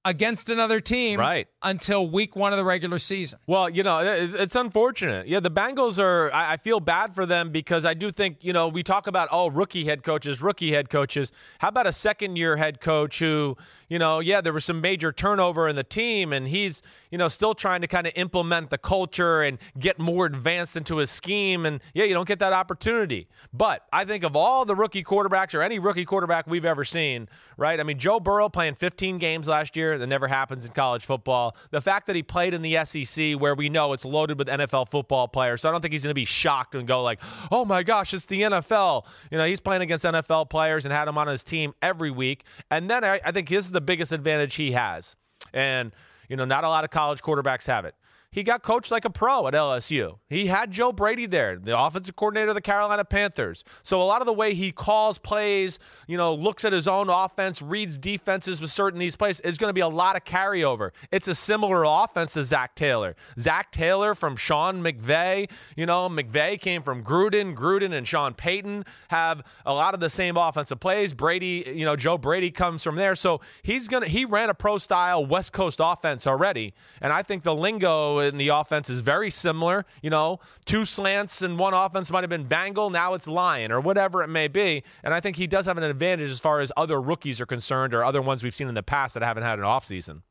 [0.03, 1.47] against another team Right.
[1.61, 3.37] Until week one of the regular season.
[3.45, 5.27] Well, you know, it's unfortunate.
[5.27, 8.69] Yeah, the Bengals are, I feel bad for them because I do think, you know,
[8.69, 11.33] we talk about, oh, rookie head coaches, rookie head coaches.
[11.59, 13.57] How about a second year head coach who,
[13.89, 17.27] you know, yeah, there was some major turnover in the team and he's, you know,
[17.27, 21.65] still trying to kind of implement the culture and get more advanced into his scheme.
[21.65, 23.27] And yeah, you don't get that opportunity.
[23.51, 27.27] But I think of all the rookie quarterbacks or any rookie quarterback we've ever seen,
[27.57, 27.79] right?
[27.79, 31.48] I mean, Joe Burrow playing 15 games last year, that never happens in college football.
[31.71, 34.89] The fact that he played in the SEC, where we know it's loaded with NFL
[34.89, 37.19] football players, so I don't think he's going to be shocked and go like,
[37.51, 41.07] "Oh my gosh, it's the NFL." You know, he's playing against NFL players and had
[41.07, 42.45] him on his team every week.
[42.71, 45.15] And then I, I think this is the biggest advantage he has,
[45.53, 45.91] and
[46.29, 47.95] you know, not a lot of college quarterbacks have it.
[48.31, 50.19] He got coached like a pro at LSU.
[50.27, 53.63] He had Joe Brady there, the offensive coordinator of the Carolina Panthers.
[53.81, 57.09] So a lot of the way he calls plays, you know, looks at his own
[57.09, 60.91] offense, reads defenses with certain these plays is going to be a lot of carryover.
[61.11, 63.15] It's a similar offense to Zac Taylor.
[63.39, 65.49] Zac Taylor from Sean McVay.
[65.75, 67.55] You know, McVay came from Gruden.
[67.55, 71.15] Gruden and Sean Payton have a lot of the same offensive plays.
[71.15, 73.15] Brady, you know, Joe Brady comes from there.
[73.15, 77.41] So he's gonna he ran a pro style West Coast offense already, and I think
[77.41, 79.85] the lingo in the offense is very similar.
[80.01, 83.81] You know, two slants and one offense might have been Bengal, now it's Lion or
[83.81, 84.83] whatever it may be.
[85.03, 87.93] And I think he does have an advantage as far as other rookies are concerned
[87.93, 90.21] or other ones we've seen in the past that haven't had an offseason.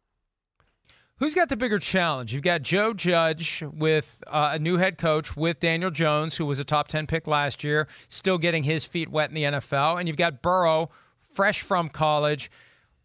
[1.19, 2.33] Who's got the bigger challenge?
[2.33, 6.61] You've got Joe Judge with uh, a new head coach with Daniel Jones, who was
[6.61, 9.99] a top 10 pick last year, still getting his feet wet in the NFL.
[9.99, 10.91] And you've got Burrow,
[11.35, 12.53] fresh from college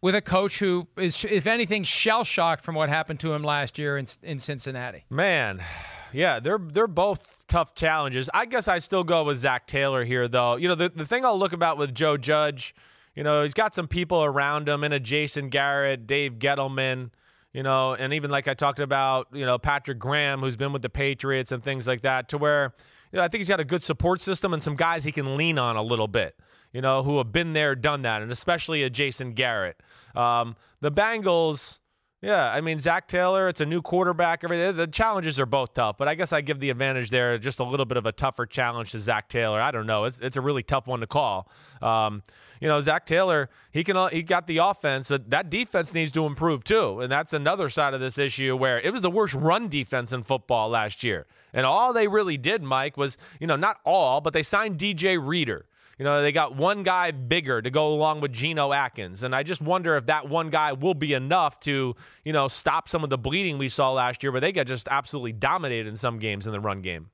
[0.04, 3.78] with a coach who is, if anything, shell shocked from what happened to him last
[3.78, 5.06] year in, in Cincinnati.
[5.08, 5.64] Man,
[6.12, 8.28] yeah, they're they're both tough challenges.
[8.34, 10.56] I guess I still go with Zac Taylor here, though.
[10.56, 12.74] You know, the, the thing I'll look about with Joe Judge,
[13.14, 17.08] you know, he's got some people around him in a Jason Garrett, Dave Gettleman,
[17.54, 20.82] you know, and even like I talked about, you know, Patrick Graham, who's been with
[20.82, 22.74] the Patriots and things like that, to where
[23.10, 25.38] you know, I think he's got a good support system and some guys he can
[25.38, 26.36] lean on a little bit
[26.74, 29.80] you know, who have been there, done that, and especially a Jason Garrett.
[30.14, 31.78] Um, the Bengals,
[32.20, 34.42] yeah, I mean Zac Taylor, it's a new quarterback.
[34.42, 37.60] Everything the challenges are both tough, but I guess I give the advantage there, just
[37.60, 39.60] a little bit of a tougher challenge to Zac Taylor.
[39.60, 41.48] I don't know, it's it's a really tough one to call.
[41.80, 42.22] Um,
[42.60, 45.08] you know, Zac Taylor, he can he got the offense.
[45.08, 48.80] but that defense needs to improve too, and that's another side of this issue where
[48.80, 52.64] it was the worst run defense in football last year, and all they really did,
[52.64, 55.66] Mike, was you know not all, but they signed DJ Reader.
[55.98, 59.22] You know, they got one guy bigger to go along with Geno Atkins.
[59.22, 62.88] And I just wonder if that one guy will be enough to, you know, stop
[62.88, 65.96] some of the bleeding we saw last year where they got just absolutely dominated in
[65.96, 67.10] some games in the run game.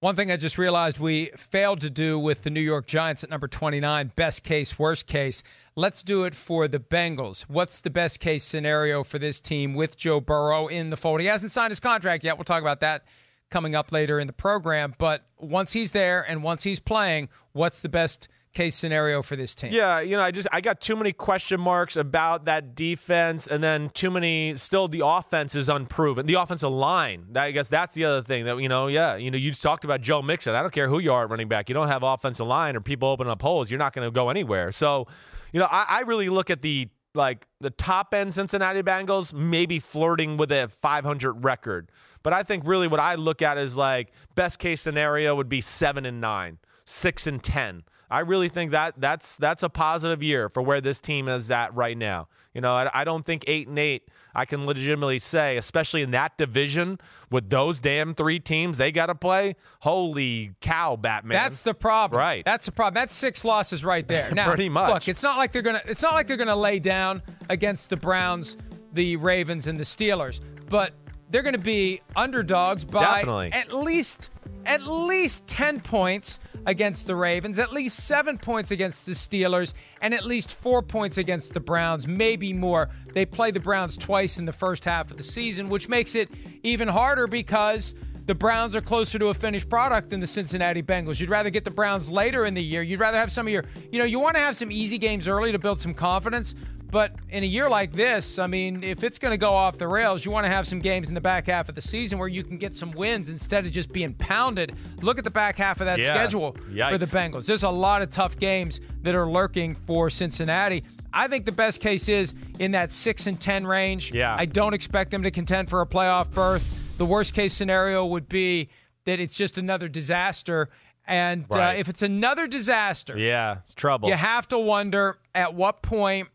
[0.00, 3.30] One thing I just realized we failed to do with the New York Giants at
[3.30, 5.42] number 29, best case, worst case.
[5.74, 7.42] Let's do it for the Bengals.
[7.42, 11.20] What's the best case scenario for this team with Joe Burrow in the fold?
[11.20, 12.36] He hasn't signed his contract yet.
[12.36, 13.06] We'll talk about that
[13.50, 14.94] coming up later in the program.
[14.98, 19.54] But once he's there and once he's playing, what's the best case scenario for this
[19.54, 19.72] team?
[19.72, 23.62] Yeah, you know, I just I got too many question marks about that defense, and
[23.62, 24.54] then too many.
[24.56, 26.26] Still, the offense is unproven.
[26.26, 27.26] The offensive line.
[27.36, 28.86] I guess that's the other thing that you know.
[28.88, 30.54] Yeah, you know, you talked about Joe Mixon.
[30.54, 31.68] I don't care who you are at running back.
[31.68, 33.70] You don't have offensive line or people opening up holes.
[33.70, 34.72] You're not going to go anywhere.
[34.72, 35.06] So,
[35.52, 39.78] you know, I, I really look at the like the top end Cincinnati Bengals maybe
[39.78, 41.90] flirting with a 500 record.
[42.22, 45.60] But I think really what I look at is like best case scenario would be
[45.60, 47.84] 7 and 9, 6 and 10.
[48.10, 51.74] I really think that that's that's a positive year for where this team is at
[51.74, 52.28] right now.
[52.54, 54.08] You know, I, I, don't think eight and eight.
[54.34, 56.98] I can legitimately say, especially in that division
[57.30, 59.56] with those damn three teams they got to play.
[59.80, 61.36] Holy cow, Batman!
[61.36, 62.18] That's the problem.
[62.18, 62.44] Right.
[62.44, 62.94] That's the problem.
[62.94, 64.30] That's six losses right there.
[64.38, 64.92] Now, pretty much.
[64.92, 65.82] Look, it's not like they're gonna.
[65.84, 68.56] It's not like they're gonna lay down against the Browns,
[68.92, 70.40] the Ravens, and the Steelers.
[70.68, 70.92] But
[71.30, 73.52] they're going to be underdogs by Definitely.
[73.52, 74.30] at least
[74.66, 80.12] at least 10 points against the Ravens, at least 7 points against the Steelers, and
[80.12, 82.90] at least 4 points against the Browns, maybe more.
[83.14, 86.30] They play the Browns twice in the first half of the season, which makes it
[86.62, 87.94] even harder because
[88.26, 91.18] the Browns are closer to a finished product than the Cincinnati Bengals.
[91.18, 92.82] You'd rather get the Browns later in the year.
[92.82, 95.26] You'd rather have some of your, you know, you want to have some easy games
[95.26, 96.54] early to build some confidence.
[96.90, 99.88] But in a year like this, I mean, if it's going to go off the
[99.88, 102.28] rails, you want to have some games in the back half of the season where
[102.28, 104.74] you can get some wins instead of just being pounded.
[105.02, 106.06] Look at the back half of that yeah.
[106.06, 106.90] schedule Yikes.
[106.90, 107.46] for the Bengals.
[107.46, 110.82] There's a lot of tough games that are lurking for Cincinnati.
[111.12, 114.12] I think the best case is in that 6 and 10 range.
[114.12, 114.34] Yeah.
[114.38, 116.96] I don't expect them to contend for a playoff berth.
[116.96, 118.70] The worst case scenario would be
[119.04, 120.70] that it's just another disaster.
[121.06, 121.76] And uh, right.
[121.76, 124.08] uh, if it's another disaster, yeah, it's trouble.
[124.10, 126.28] You have to wonder at what point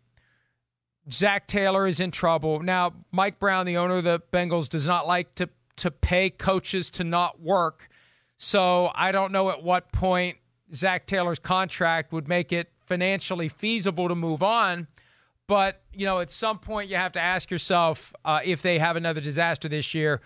[1.11, 2.61] Zac Taylor is in trouble.
[2.61, 6.91] Now, Mike Brown, the owner of the Bengals, does not like to to pay coaches
[6.91, 7.89] to not work.
[8.37, 10.37] So I don't know at what point
[10.73, 14.87] Zac Taylor's contract would make it financially feasible to move on.
[15.47, 18.95] But, you know, at some point you have to ask yourself uh, if they have
[18.95, 20.21] another disaster this year,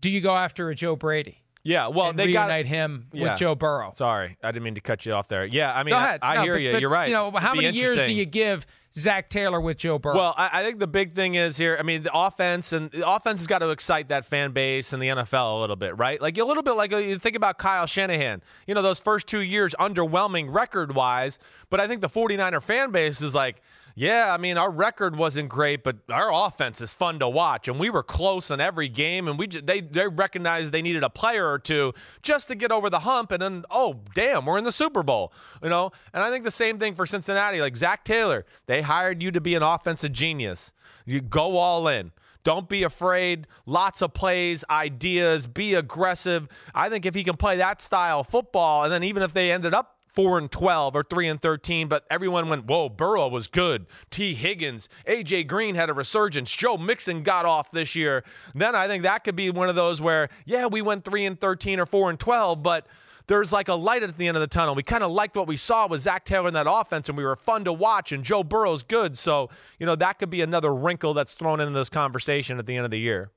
[0.00, 1.38] do you go after a Joe Brady?
[1.62, 3.30] Yeah, well, they reunite got him Yeah.
[3.30, 3.92] with Joe Burrow.
[3.94, 5.44] Sorry, I didn't mean to cut you off there.
[5.44, 6.18] Yeah, I mean, I-.
[6.22, 6.72] I, No, hear but- you.
[6.72, 7.08] but, You're right.
[7.08, 10.16] You know, how It'd many years do you give Zac Taylor with Joe Burrow?
[10.16, 11.76] Well, I, I think the big thing is here.
[11.78, 15.02] I mean, the offense and the offense has got to excite that fan base and
[15.02, 16.20] the NFL a little bit, right?
[16.20, 18.42] Like a little bit like uh, you think about Kyle Shanahan.
[18.66, 22.90] You know, those first two years underwhelming record wise, but I think the 49er fan
[22.90, 23.62] base is like,
[24.00, 27.78] yeah, I mean, our record wasn't great, but our offense is fun to watch, and
[27.78, 31.46] we were close in every game, and we they they recognized they needed a player
[31.46, 34.72] or two just to get over the hump, and then oh damn, we're in the
[34.72, 35.92] Super Bowl, you know.
[36.14, 39.40] And I think the same thing for Cincinnati, like Zac Taylor, they hired you to
[39.42, 40.72] be an offensive genius.
[41.04, 42.12] You go all in.
[42.42, 43.46] Don't be afraid.
[43.66, 46.48] Lots of plays, ideas, be aggressive.
[46.74, 49.52] I think if he can play that style of football, and then even if they
[49.52, 53.46] ended up four and twelve or three and thirteen, but everyone went, "Whoa, Burrow was
[53.46, 56.50] good." Tee Higgins, AJ Green had a resurgence.
[56.50, 58.24] Joe Mixon got off this year.
[58.54, 61.40] Then I think that could be one of those where, yeah, we went three and
[61.40, 62.86] thirteen or four and twelve, but
[63.26, 64.74] there's like a light at the end of the tunnel.
[64.74, 67.24] We kind of liked what we saw with Zac Taylor in that offense, and we
[67.24, 68.10] were fun to watch.
[68.10, 71.72] And Joe Burrow's good, so you know that could be another wrinkle that's thrown into
[71.72, 73.30] this conversation at the end of the year.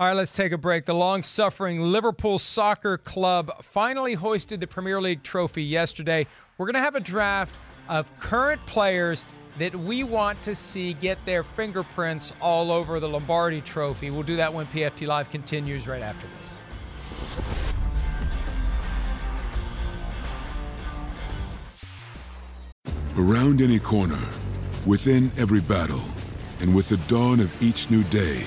[0.00, 0.86] All right, let's take a break.
[0.86, 6.26] The long suffering Liverpool Soccer Club finally hoisted the Premier League trophy yesterday.
[6.56, 7.54] We're going to have a draft
[7.86, 9.26] of current players
[9.58, 14.10] that we want to see get their fingerprints all over the Lombardi trophy.
[14.10, 16.56] We'll do that when PFT Live continues right after this.
[23.18, 24.30] Around any corner,
[24.86, 26.00] within every battle,
[26.60, 28.46] and with the dawn of each new day,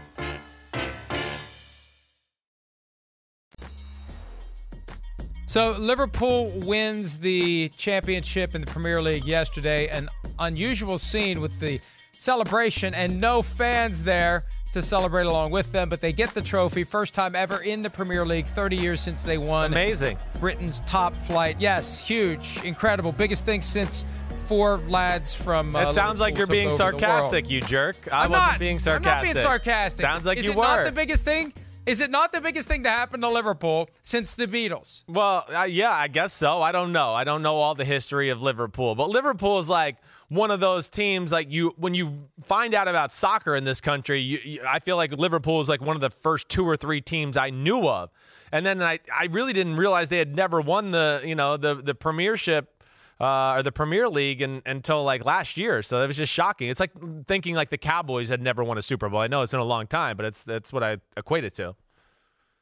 [5.51, 9.89] So Liverpool wins the championship in the Premier League yesterday.
[9.89, 10.07] An
[10.39, 11.81] unusual scene with the
[12.13, 16.85] celebration and no fans there to celebrate along with them, but they get the trophy.
[16.85, 19.73] First time ever in the Premier League, 30 years since they won.
[19.73, 20.17] Amazing.
[20.39, 21.57] Britain's top flight.
[21.59, 24.05] Yes, huge, incredible, biggest thing since
[24.45, 25.75] four lads from.
[25.75, 27.01] Uh, It sounds like you're being over the world.
[27.01, 27.97] sarcastic, you jerk.
[28.09, 29.05] I I'm wasn't not, being I'm sarcastic.
[29.05, 30.01] not being sarcastic.
[30.01, 30.63] Sounds like Is you it were.
[30.63, 31.51] not the biggest thing?
[31.85, 35.03] Is it not the biggest thing to happen to Liverpool since the Beatles?
[35.07, 36.61] Well, uh, yeah, I guess so.
[36.61, 37.13] I don't know.
[37.13, 39.97] I don't know all the history of Liverpool, but Liverpool is like
[40.29, 41.31] one of those teams.
[41.31, 44.95] Like you, when you find out about soccer in this country, you, you, I feel
[44.95, 48.11] like Liverpool is like one of the first two or three teams I knew of,
[48.51, 51.75] and then I, I really didn't realize they had never won the, you know, the
[51.75, 52.80] the Premiership.
[53.21, 56.69] Uh, or the Premier League and, until like last year, so it was just shocking.
[56.69, 56.89] It's like
[57.27, 59.19] thinking like the Cowboys had never won a Super Bowl.
[59.19, 61.75] I know it's been a long time, but it's that's what I equate it to.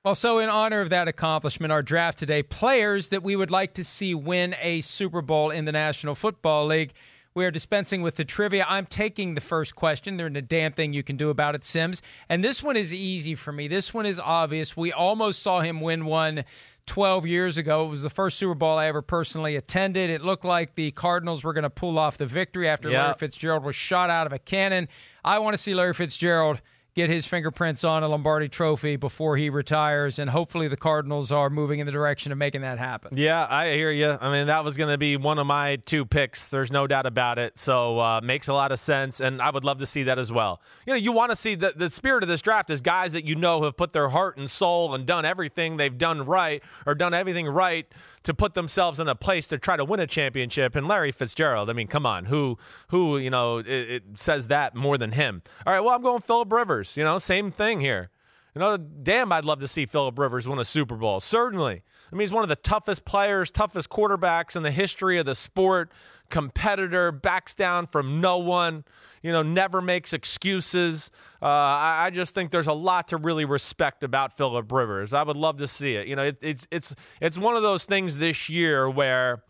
[0.04, 3.74] Well, so in honor of that accomplishment, our draft today, players that we would like
[3.76, 6.91] to see win a Super Bowl in the National Football League.
[7.36, 8.65] We are dispensing with the trivia.
[8.67, 10.17] I'm taking the first question.
[10.17, 12.02] There's a damn thing you can do about it, Simms.
[12.28, 13.67] And this one is easy for me.
[13.67, 14.76] This one is obvious.
[14.76, 16.44] We almost saw him win one
[16.90, 17.85] 12 years ago.
[17.85, 20.10] It was the first Super Bowl I ever personally attended.
[20.10, 23.04] It looked like the Cardinals were going to pull off the victory after Yeah.
[23.04, 24.87] Larry Fitzgerald was shot out of a cannon.
[25.23, 26.62] I want to see Larry Fitzgerald
[26.96, 30.19] get his fingerprints on a Lombardi trophy before he retires.
[30.19, 33.15] And hopefully the Cardinals are moving in the direction of making that happen.
[33.17, 34.17] Yeah, I hear you.
[34.19, 36.50] I mean, that was going to be one of my two picks.
[36.50, 37.58] There's no doubt about it.
[37.58, 39.19] So uh, makes a lot of sense.
[39.19, 40.62] And I would love to see that as well.
[40.85, 43.25] You know, you want to see the, the spirit of this draft is guys that
[43.25, 46.96] you know have put their heart and soul and done everything they've done right or
[46.96, 47.87] done everything right
[48.24, 50.76] to put themselves in a place to try to win a championship.
[50.76, 52.58] And Larry Fitzgerald, I mean, come on, who
[52.90, 55.42] who you know it, it says that more than him?
[55.65, 56.98] All right, well, I'm going Philip Rivers.
[56.98, 58.10] You know, same thing here.
[58.56, 61.20] You know, damn, I'd love to see Philip Rivers win a Super Bowl.
[61.20, 61.84] Certainly.
[62.12, 65.36] I mean, he's one of the toughest players, toughest quarterbacks in the history of the
[65.36, 65.92] sport.
[66.30, 68.84] Competitor, backs down from no one
[69.21, 71.12] you know, never makes excuses.
[71.42, 75.13] Uh, I, I, just think there's a lot to really respect about Philip Rivers.
[75.13, 76.08] I would love to see it.
[76.08, 79.44] You know, it, it's it's it's one of those things this year where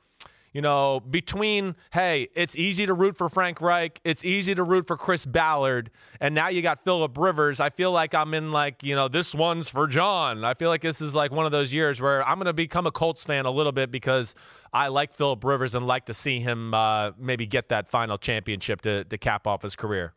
[0.53, 4.87] you know, between, hey, it's easy to root for Frank Reich, it's easy to root
[4.87, 7.59] for Chris Ballard, and now you got Philip Rivers.
[7.59, 10.43] I feel like I'm in, like, you know, this one's for John.
[10.43, 12.87] I feel like this is like one of those years where I'm going to become
[12.87, 14.35] a Colts fan a little bit because
[14.73, 18.81] I like Philip Rivers and like to see him uh, maybe get that final championship
[18.81, 20.13] to, to cap off his career.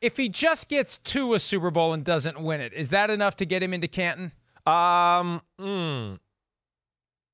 [0.00, 3.36] If he just gets to a Super Bowl and doesn't win it, is that enough
[3.36, 4.32] to get him into Canton?
[4.64, 6.18] Um, mm,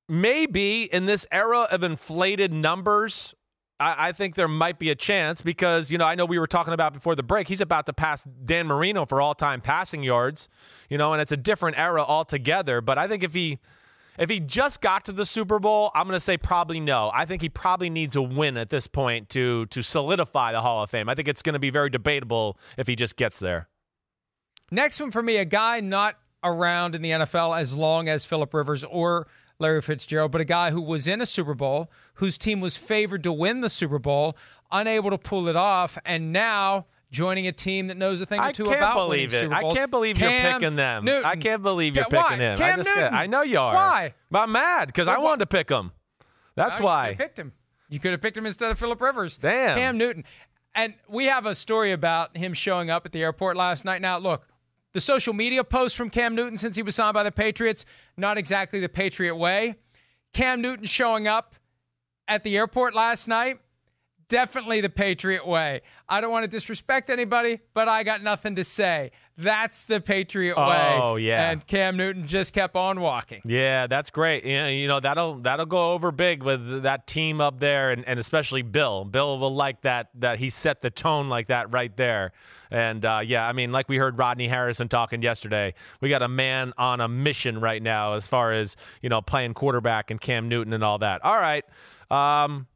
[0.08, 3.34] maybe in this era of inflated numbers,
[3.80, 6.46] I, I, think there might be a chance because, you know, I know we were
[6.46, 10.02] talking about before the break, he's about to pass Dan Marino for all time passing
[10.02, 10.48] yards,
[10.88, 12.80] you know, and it's a different era altogether.
[12.80, 13.58] But I think if he.
[14.16, 17.10] If he just got to the Super Bowl, I'm going to say probably no.
[17.12, 20.84] I think he probably needs a win at this point to to solidify the Hall
[20.84, 21.08] of Fame.
[21.08, 23.68] I think it's going to be very debatable if he just gets there.
[24.70, 28.54] Next one for me, a guy not around in the NFL as long as Philip
[28.54, 29.26] Rivers or
[29.58, 33.22] Larry Fitzgerald, but a guy who was in a Super Bowl, whose team was favored
[33.22, 34.36] to win the Super Bowl,
[34.72, 38.52] unable to pull it off, and now joining a team that knows a thing or
[38.52, 39.72] two about winning Super Bowls.
[39.72, 41.04] I can't believe Cam you're picking them.
[41.04, 41.24] Newton.
[41.24, 42.44] I can't believe you're yeah, picking why?
[42.44, 42.58] him.
[42.58, 43.14] Cam I just, Newton.
[43.14, 43.74] I know you are.
[43.74, 44.14] Why?
[44.30, 45.92] But I'm mad because I wanted to pick him.
[46.56, 47.10] That's no, why.
[47.10, 47.52] You picked him.
[47.88, 49.36] You could have picked him instead of Philip Rivers.
[49.36, 49.76] Damn.
[49.76, 50.24] Cam Newton.
[50.74, 54.00] And we have a story about him showing up at the airport last night.
[54.00, 54.44] Now, look,
[54.94, 57.84] the social media post from Cam Newton since he was signed by the Patriots,
[58.16, 59.74] not exactly the Patriot way.
[60.32, 61.56] Cam Newton showing up
[62.26, 63.58] at the airport last night,
[64.34, 65.80] definitely the Patriot way.
[66.08, 69.12] I don't want to disrespect anybody, but I got nothing to say.
[69.38, 70.98] That's the Patriot way.
[71.00, 71.52] Oh yeah.
[71.52, 73.42] And Cam Newton just kept on walking.
[73.44, 74.44] Yeah, that's great.
[74.44, 78.18] Yeah, you know that'll that'll go over big with that team up there, and, and
[78.18, 79.04] especially Bill.
[79.04, 82.32] Bill will like that that he set the tone like that right there.
[82.72, 86.28] And uh, yeah, I mean, like we heard Rodney Harrison talking yesterday, we got a
[86.28, 90.48] man on a mission right now as far as you know playing quarterback and Cam
[90.48, 91.24] Newton and all that.
[91.24, 91.64] All right.
[92.10, 92.66] Um,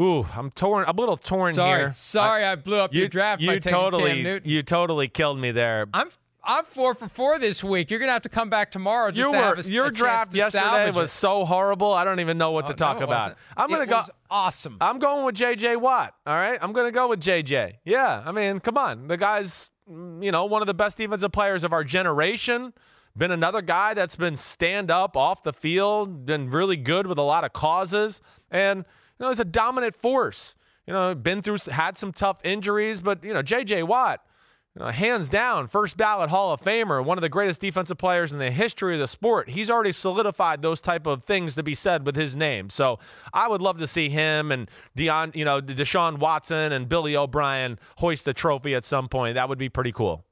[0.00, 0.84] Ooh, I'm torn.
[0.88, 1.92] I'm a little torn sorry, here.
[1.94, 3.42] Sorry, I, I blew up you, your draft.
[3.42, 5.86] You totally, you totally killed me there.
[5.92, 6.10] I'm
[6.42, 7.90] I'm four for four this week.
[7.90, 9.12] You're gonna have to come back tomorrow.
[9.12, 11.12] you were a, your a draft yesterday was it.
[11.12, 11.92] so horrible.
[11.92, 13.36] I don't even know what oh, to talk no, about.
[13.56, 14.02] I'm gonna it go.
[14.30, 14.78] awesome.
[14.80, 15.76] I'm going with J.J.
[15.76, 16.14] Watt.
[16.26, 17.80] All right, I'm gonna go with J.J.
[17.84, 21.32] Yeah, I mean, come on, the guy's mm, you know one of the best defensive
[21.32, 22.72] players of our generation.
[23.16, 27.22] Been another guy that's been stand up off the field, been really good with a
[27.22, 28.84] lot of causes, and
[29.20, 30.56] you know he's a dominant force
[30.90, 33.84] you know, been through, had some tough injuries, but, you know, J.J.
[33.84, 34.26] Watt,
[34.74, 38.32] you know, hands down, first ballot Hall of Famer, one of the greatest defensive players
[38.32, 39.50] in the history of the sport.
[39.50, 42.70] He's already solidified those type of things to be said with his name.
[42.70, 42.98] So
[43.32, 44.68] I would love to see him and
[44.98, 49.36] Deion, you know, Deshaun Watson and Billy O'Brien hoist the trophy at some point.
[49.36, 50.24] That would be pretty cool.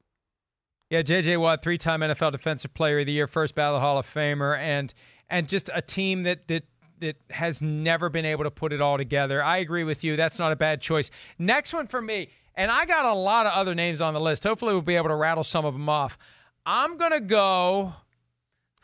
[0.91, 1.37] Yeah, J.J.
[1.37, 4.93] Watt, three-time NFL Defensive Player of the Year, first ballot Hall of Famer, and
[5.31, 6.65] and just a team that that
[7.01, 9.43] that has never been able to put it all together.
[9.43, 10.17] I agree with you.
[10.17, 11.11] That's not a bad choice.
[11.39, 14.45] Next one for me, and I got a lot of other names on the list.
[14.45, 16.19] Hopefully, we'll be able to rattle some of them off.
[16.67, 17.95] I'm going to go.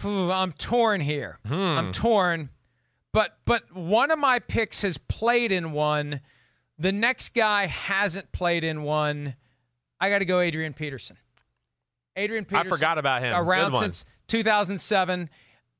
[0.02, 1.38] I'm torn here.
[1.46, 1.54] Hmm.
[1.54, 2.50] I'm torn.
[3.12, 6.20] But but one of my picks has played in one.
[6.78, 9.36] The next guy hasn't played in one.
[10.00, 11.16] I got to go Adrian Peterson.
[12.16, 12.66] Adrian Peterson.
[12.66, 13.34] I forgot about him.
[13.34, 15.30] Around since 2007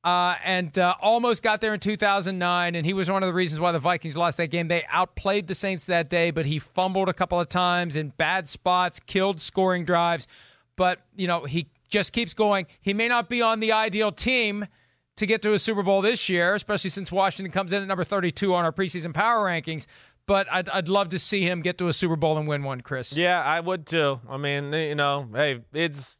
[0.05, 2.75] uh, and uh, almost got there in 2009.
[2.75, 4.67] And he was one of the reasons why the Vikings lost that game.
[4.67, 8.47] They outplayed the Saints that day, but he fumbled a couple of times in bad
[8.47, 10.27] spots, killed scoring drives.
[10.75, 12.67] But, you know, he just keeps going.
[12.81, 14.67] He may not be on the ideal team
[15.15, 18.03] to get to a Super Bowl this year, especially since Washington comes in at number
[18.03, 19.87] 32 on our preseason power rankings.
[20.27, 22.81] But I'd, I'd love to see him get to a Super Bowl and win one,
[22.81, 23.17] Chris.
[23.17, 24.19] Yeah, I would too.
[24.29, 26.17] I mean, you know, hey, it's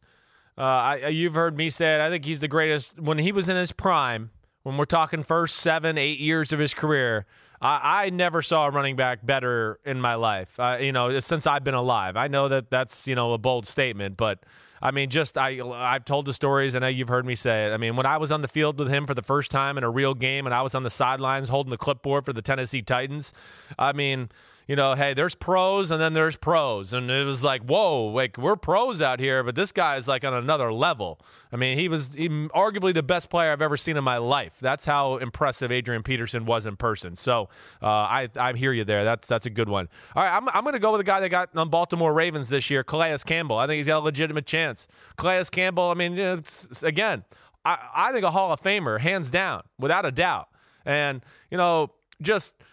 [0.58, 2.00] uh, I, you've heard me say it.
[2.00, 2.98] I think he's the greatest.
[2.98, 4.30] When he was in his prime,
[4.62, 7.26] when we're talking first seven, eight years of his career,
[7.60, 10.58] I, I never saw a running back better in my life.
[10.58, 12.16] Uh, you know, since I've been alive.
[12.16, 14.40] I know that that's you know a bold statement, but
[14.80, 16.74] I mean, just I I've told the stories.
[16.74, 17.72] Know you've heard me say it.
[17.72, 19.84] I mean, when I was on the field with him for the first time in
[19.84, 22.82] a real game, and I was on the sidelines holding the clipboard for the Tennessee
[22.82, 23.32] Titans.
[23.78, 24.30] I mean
[24.66, 26.92] you know, hey, there's pros and then there's pros.
[26.92, 30.24] And it was like, whoa, like we're pros out here, but this guy is like
[30.24, 31.20] on another level.
[31.52, 34.58] I mean, he was he, arguably the best player I've ever seen in my life.
[34.60, 37.14] That's how impressive Adrian Peterson was in person.
[37.14, 37.48] So
[37.80, 39.04] uh, I, I hear you there.
[39.04, 39.88] That's that's a good one.
[40.16, 42.48] All right, I'm, I'm going to go with a guy that got on Baltimore Ravens
[42.48, 43.58] this year, Calais Campbell.
[43.58, 44.88] I think he's got a legitimate chance.
[45.16, 47.24] Calais Campbell, I mean, it's, again,
[47.64, 50.48] I, I think a Hall of Famer, hands down, without a doubt.
[50.84, 52.54] And, you know, just–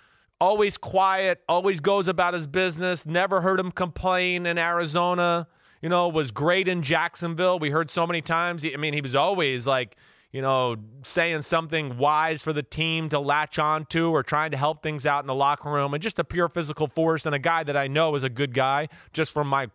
[0.43, 3.05] always quiet, always goes about his business.
[3.05, 5.47] Never heard him complain in Arizona.
[5.81, 7.59] You know, was great in Jacksonville.
[7.59, 8.65] We heard so many times.
[8.65, 9.95] I mean, he was always like,
[10.33, 14.57] you know, saying something wise for the team to latch on to or trying to
[14.57, 17.39] help things out in the locker room and just a pure physical force and a
[17.39, 19.67] guy that I know is a good guy just from my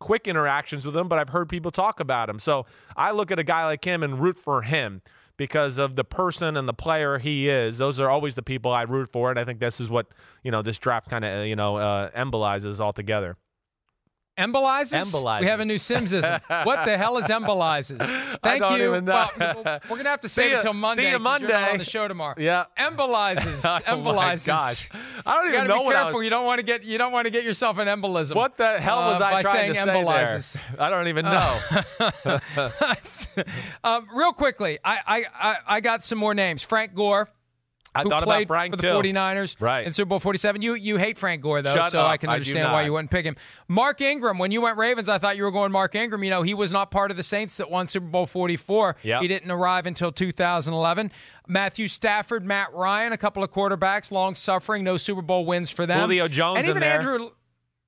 [0.00, 2.40] quick interactions with him, but I've heard people talk about him.
[2.40, 2.66] So
[2.96, 5.02] I look at a guy like him and root for him
[5.36, 7.78] because of the person and the player he is.
[7.78, 10.06] Those are always the people I root for, and I think this is what
[10.42, 13.36] you know this draft kind of you know uh, embolizes altogether.
[14.38, 14.92] Embolizes?
[14.92, 15.40] Embolizes.
[15.40, 16.40] We have a new Simmsism.
[16.66, 17.98] what the hell is embolizes?
[18.42, 18.92] Thank you.
[18.92, 19.30] Well,
[19.88, 21.04] we're gonna have to save it till Monday.
[21.04, 22.34] See you Monday on the show tomorrow.
[22.36, 22.66] Yeah.
[22.78, 23.62] Embolizes.
[23.84, 24.48] Embolizes.
[24.48, 24.90] oh gosh.
[25.24, 26.10] I don't you even know be what careful.
[26.10, 28.34] I was, You don't want to get you don't want to get yourself an embolism.
[28.36, 30.52] What the hell was uh, I by trying saying to say embolizes.
[30.52, 30.82] there?
[30.82, 31.58] I don't even know.
[33.84, 36.62] um, real quickly, I, I, I, I got some more names.
[36.62, 37.30] Frank Gore.
[37.98, 38.94] I who thought played about Frank for the too.
[38.94, 39.86] 49ers Right.
[39.86, 40.62] in Super Bowl 47.
[40.62, 42.10] You you hate Frank Gore though, Shut so up.
[42.10, 43.36] I can I understand why you wouldn't pick him.
[43.68, 46.22] Mark Ingram, when you went Ravens, I thought you were going Mark Ingram.
[46.24, 48.96] You know, he was not part of the Saints that won Super Bowl 44.
[49.02, 49.22] Yep.
[49.22, 51.10] He didn't arrive until 2011.
[51.48, 55.86] Matthew Stafford, Matt Ryan, a couple of quarterbacks, long suffering, no Super Bowl wins for
[55.86, 56.00] them.
[56.00, 56.82] Julio Jones and even.
[56.82, 57.30] Andrew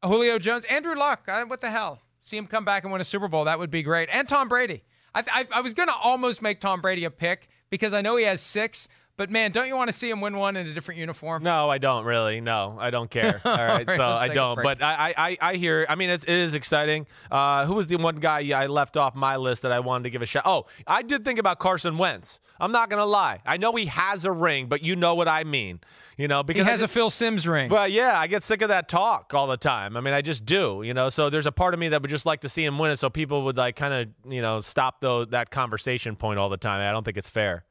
[0.04, 1.26] Julio Jones, Andrew Luck.
[1.26, 2.00] What the hell?
[2.20, 3.44] See him come back and win a Super Bowl.
[3.44, 4.08] That would be great.
[4.12, 4.84] And Tom Brady.
[5.14, 8.16] I, I, I was going to almost make Tom Brady a pick because I know
[8.16, 8.88] he has six.
[9.18, 11.42] But man, don't you want to see him win one in a different uniform?
[11.42, 12.40] No, I don't really.
[12.40, 13.40] No, I don't care.
[13.44, 14.62] All right, right, so I don't.
[14.62, 15.84] But I, I, I hear.
[15.88, 17.04] I mean, it's, it is exciting.
[17.28, 20.10] Uh, who was the one guy I left off my list that I wanted to
[20.10, 20.44] give a shout?
[20.46, 22.38] Oh, I did think about Carson Wentz.
[22.60, 23.40] I'm not gonna lie.
[23.44, 25.80] I know he has a ring, but you know what I mean.
[26.16, 27.70] You know because He has a Phil Simms ring.
[27.70, 29.96] Well, yeah, I get sick of that talk all the time.
[29.96, 31.08] I mean, I just do, you know.
[31.08, 32.96] So there's a part of me that would just like to see him win it,
[32.96, 36.56] so people would like kind of, you know, stop though that conversation point all the
[36.56, 36.80] time.
[36.80, 37.64] I don't think it's fair.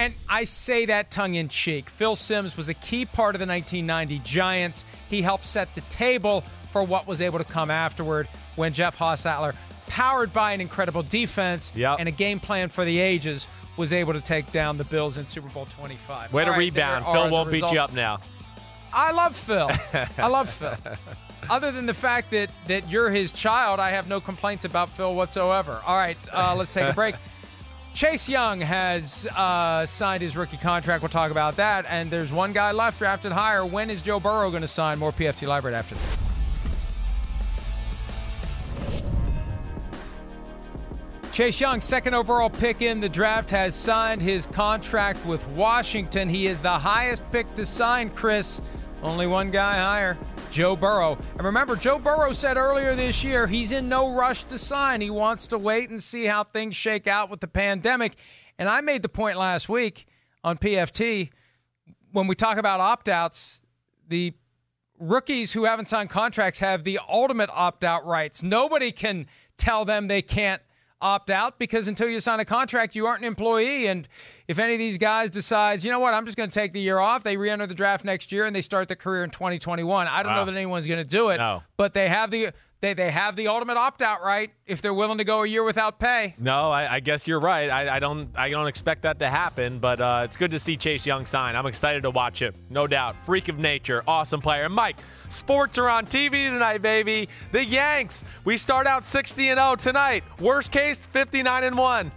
[0.00, 1.90] And I say that tongue in cheek.
[1.90, 4.86] Phil Simms was a key part of the 1990 Giants.
[5.10, 6.42] He helped set the table
[6.72, 8.26] for what was able to come afterward
[8.56, 9.54] when Jeff Hostetler,
[9.88, 11.96] powered by an incredible defense Yep.
[11.98, 13.46] and a game plan for the ages,
[13.76, 16.32] was able to take down the Bills in Super Bowl 25.
[16.32, 17.04] Way to right, rebound.
[17.04, 18.20] Phil won't beat you up now.
[18.94, 19.70] I love Phil.
[20.16, 20.76] I love Phil.
[21.50, 25.14] Other than the fact that that you're his child, I have no complaints about Phil
[25.14, 25.82] whatsoever.
[25.86, 27.16] All right, uh, let's take a break.
[28.00, 31.02] Chase Young has uh, signed his rookie contract.
[31.02, 31.84] We'll talk about that.
[31.86, 33.62] And there's one guy left drafted higher.
[33.66, 34.98] When is Joe Burrow going to sign?
[34.98, 36.16] More PFT Live right after this.
[41.30, 46.30] Chase Young, second overall pick in the draft, has signed his contract with Washington.
[46.30, 48.62] He is the highest pick to sign, Chris.
[49.02, 50.18] Only one guy higher,
[50.50, 51.16] Joe Burrow.
[51.36, 55.00] And remember, Joe Burrow said earlier this year he's in no rush to sign.
[55.00, 58.16] He wants to wait and see how things shake out with the pandemic.
[58.58, 60.06] And I made the point last week
[60.44, 61.30] on PFT
[62.12, 63.62] when we talk about opt outs,
[64.08, 64.34] the
[64.98, 68.42] rookies who haven't signed contracts have the ultimate opt out rights.
[68.42, 69.26] Nobody can
[69.56, 70.62] tell them they can't
[71.02, 73.86] opt out because until you sign a contract, you aren't an employee.
[73.86, 74.08] And
[74.48, 76.80] if any of these guys decides, you know what, I'm just going to take the
[76.80, 80.06] year off, they re-enter the draft next year and they start their career in 2021.
[80.08, 81.62] I don't know that anyone's going to do it, No.
[81.76, 85.18] but they have the they, they have the ultimate opt out right if they're willing
[85.18, 86.34] to go a year without pay.
[86.38, 87.68] No, I, I guess you're right.
[87.68, 90.76] I, I don't I don't expect that to happen, but uh, it's good to see
[90.76, 91.56] Chase Young sign.
[91.56, 93.16] I'm excited to watch him, no doubt.
[93.24, 94.64] Freak of nature, awesome player.
[94.64, 94.96] And Mike,
[95.28, 97.28] sports are on TV tonight, baby.
[97.52, 98.24] The Yanks.
[98.44, 100.24] We start out 60 and 0 tonight.
[100.40, 102.12] Worst case, 59 and 1.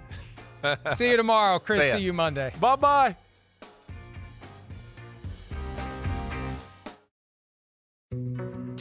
[0.95, 1.84] See you tomorrow, Chris.
[1.91, 1.91] See.
[1.91, 2.53] See you Monday.
[2.59, 3.18] Bye bye.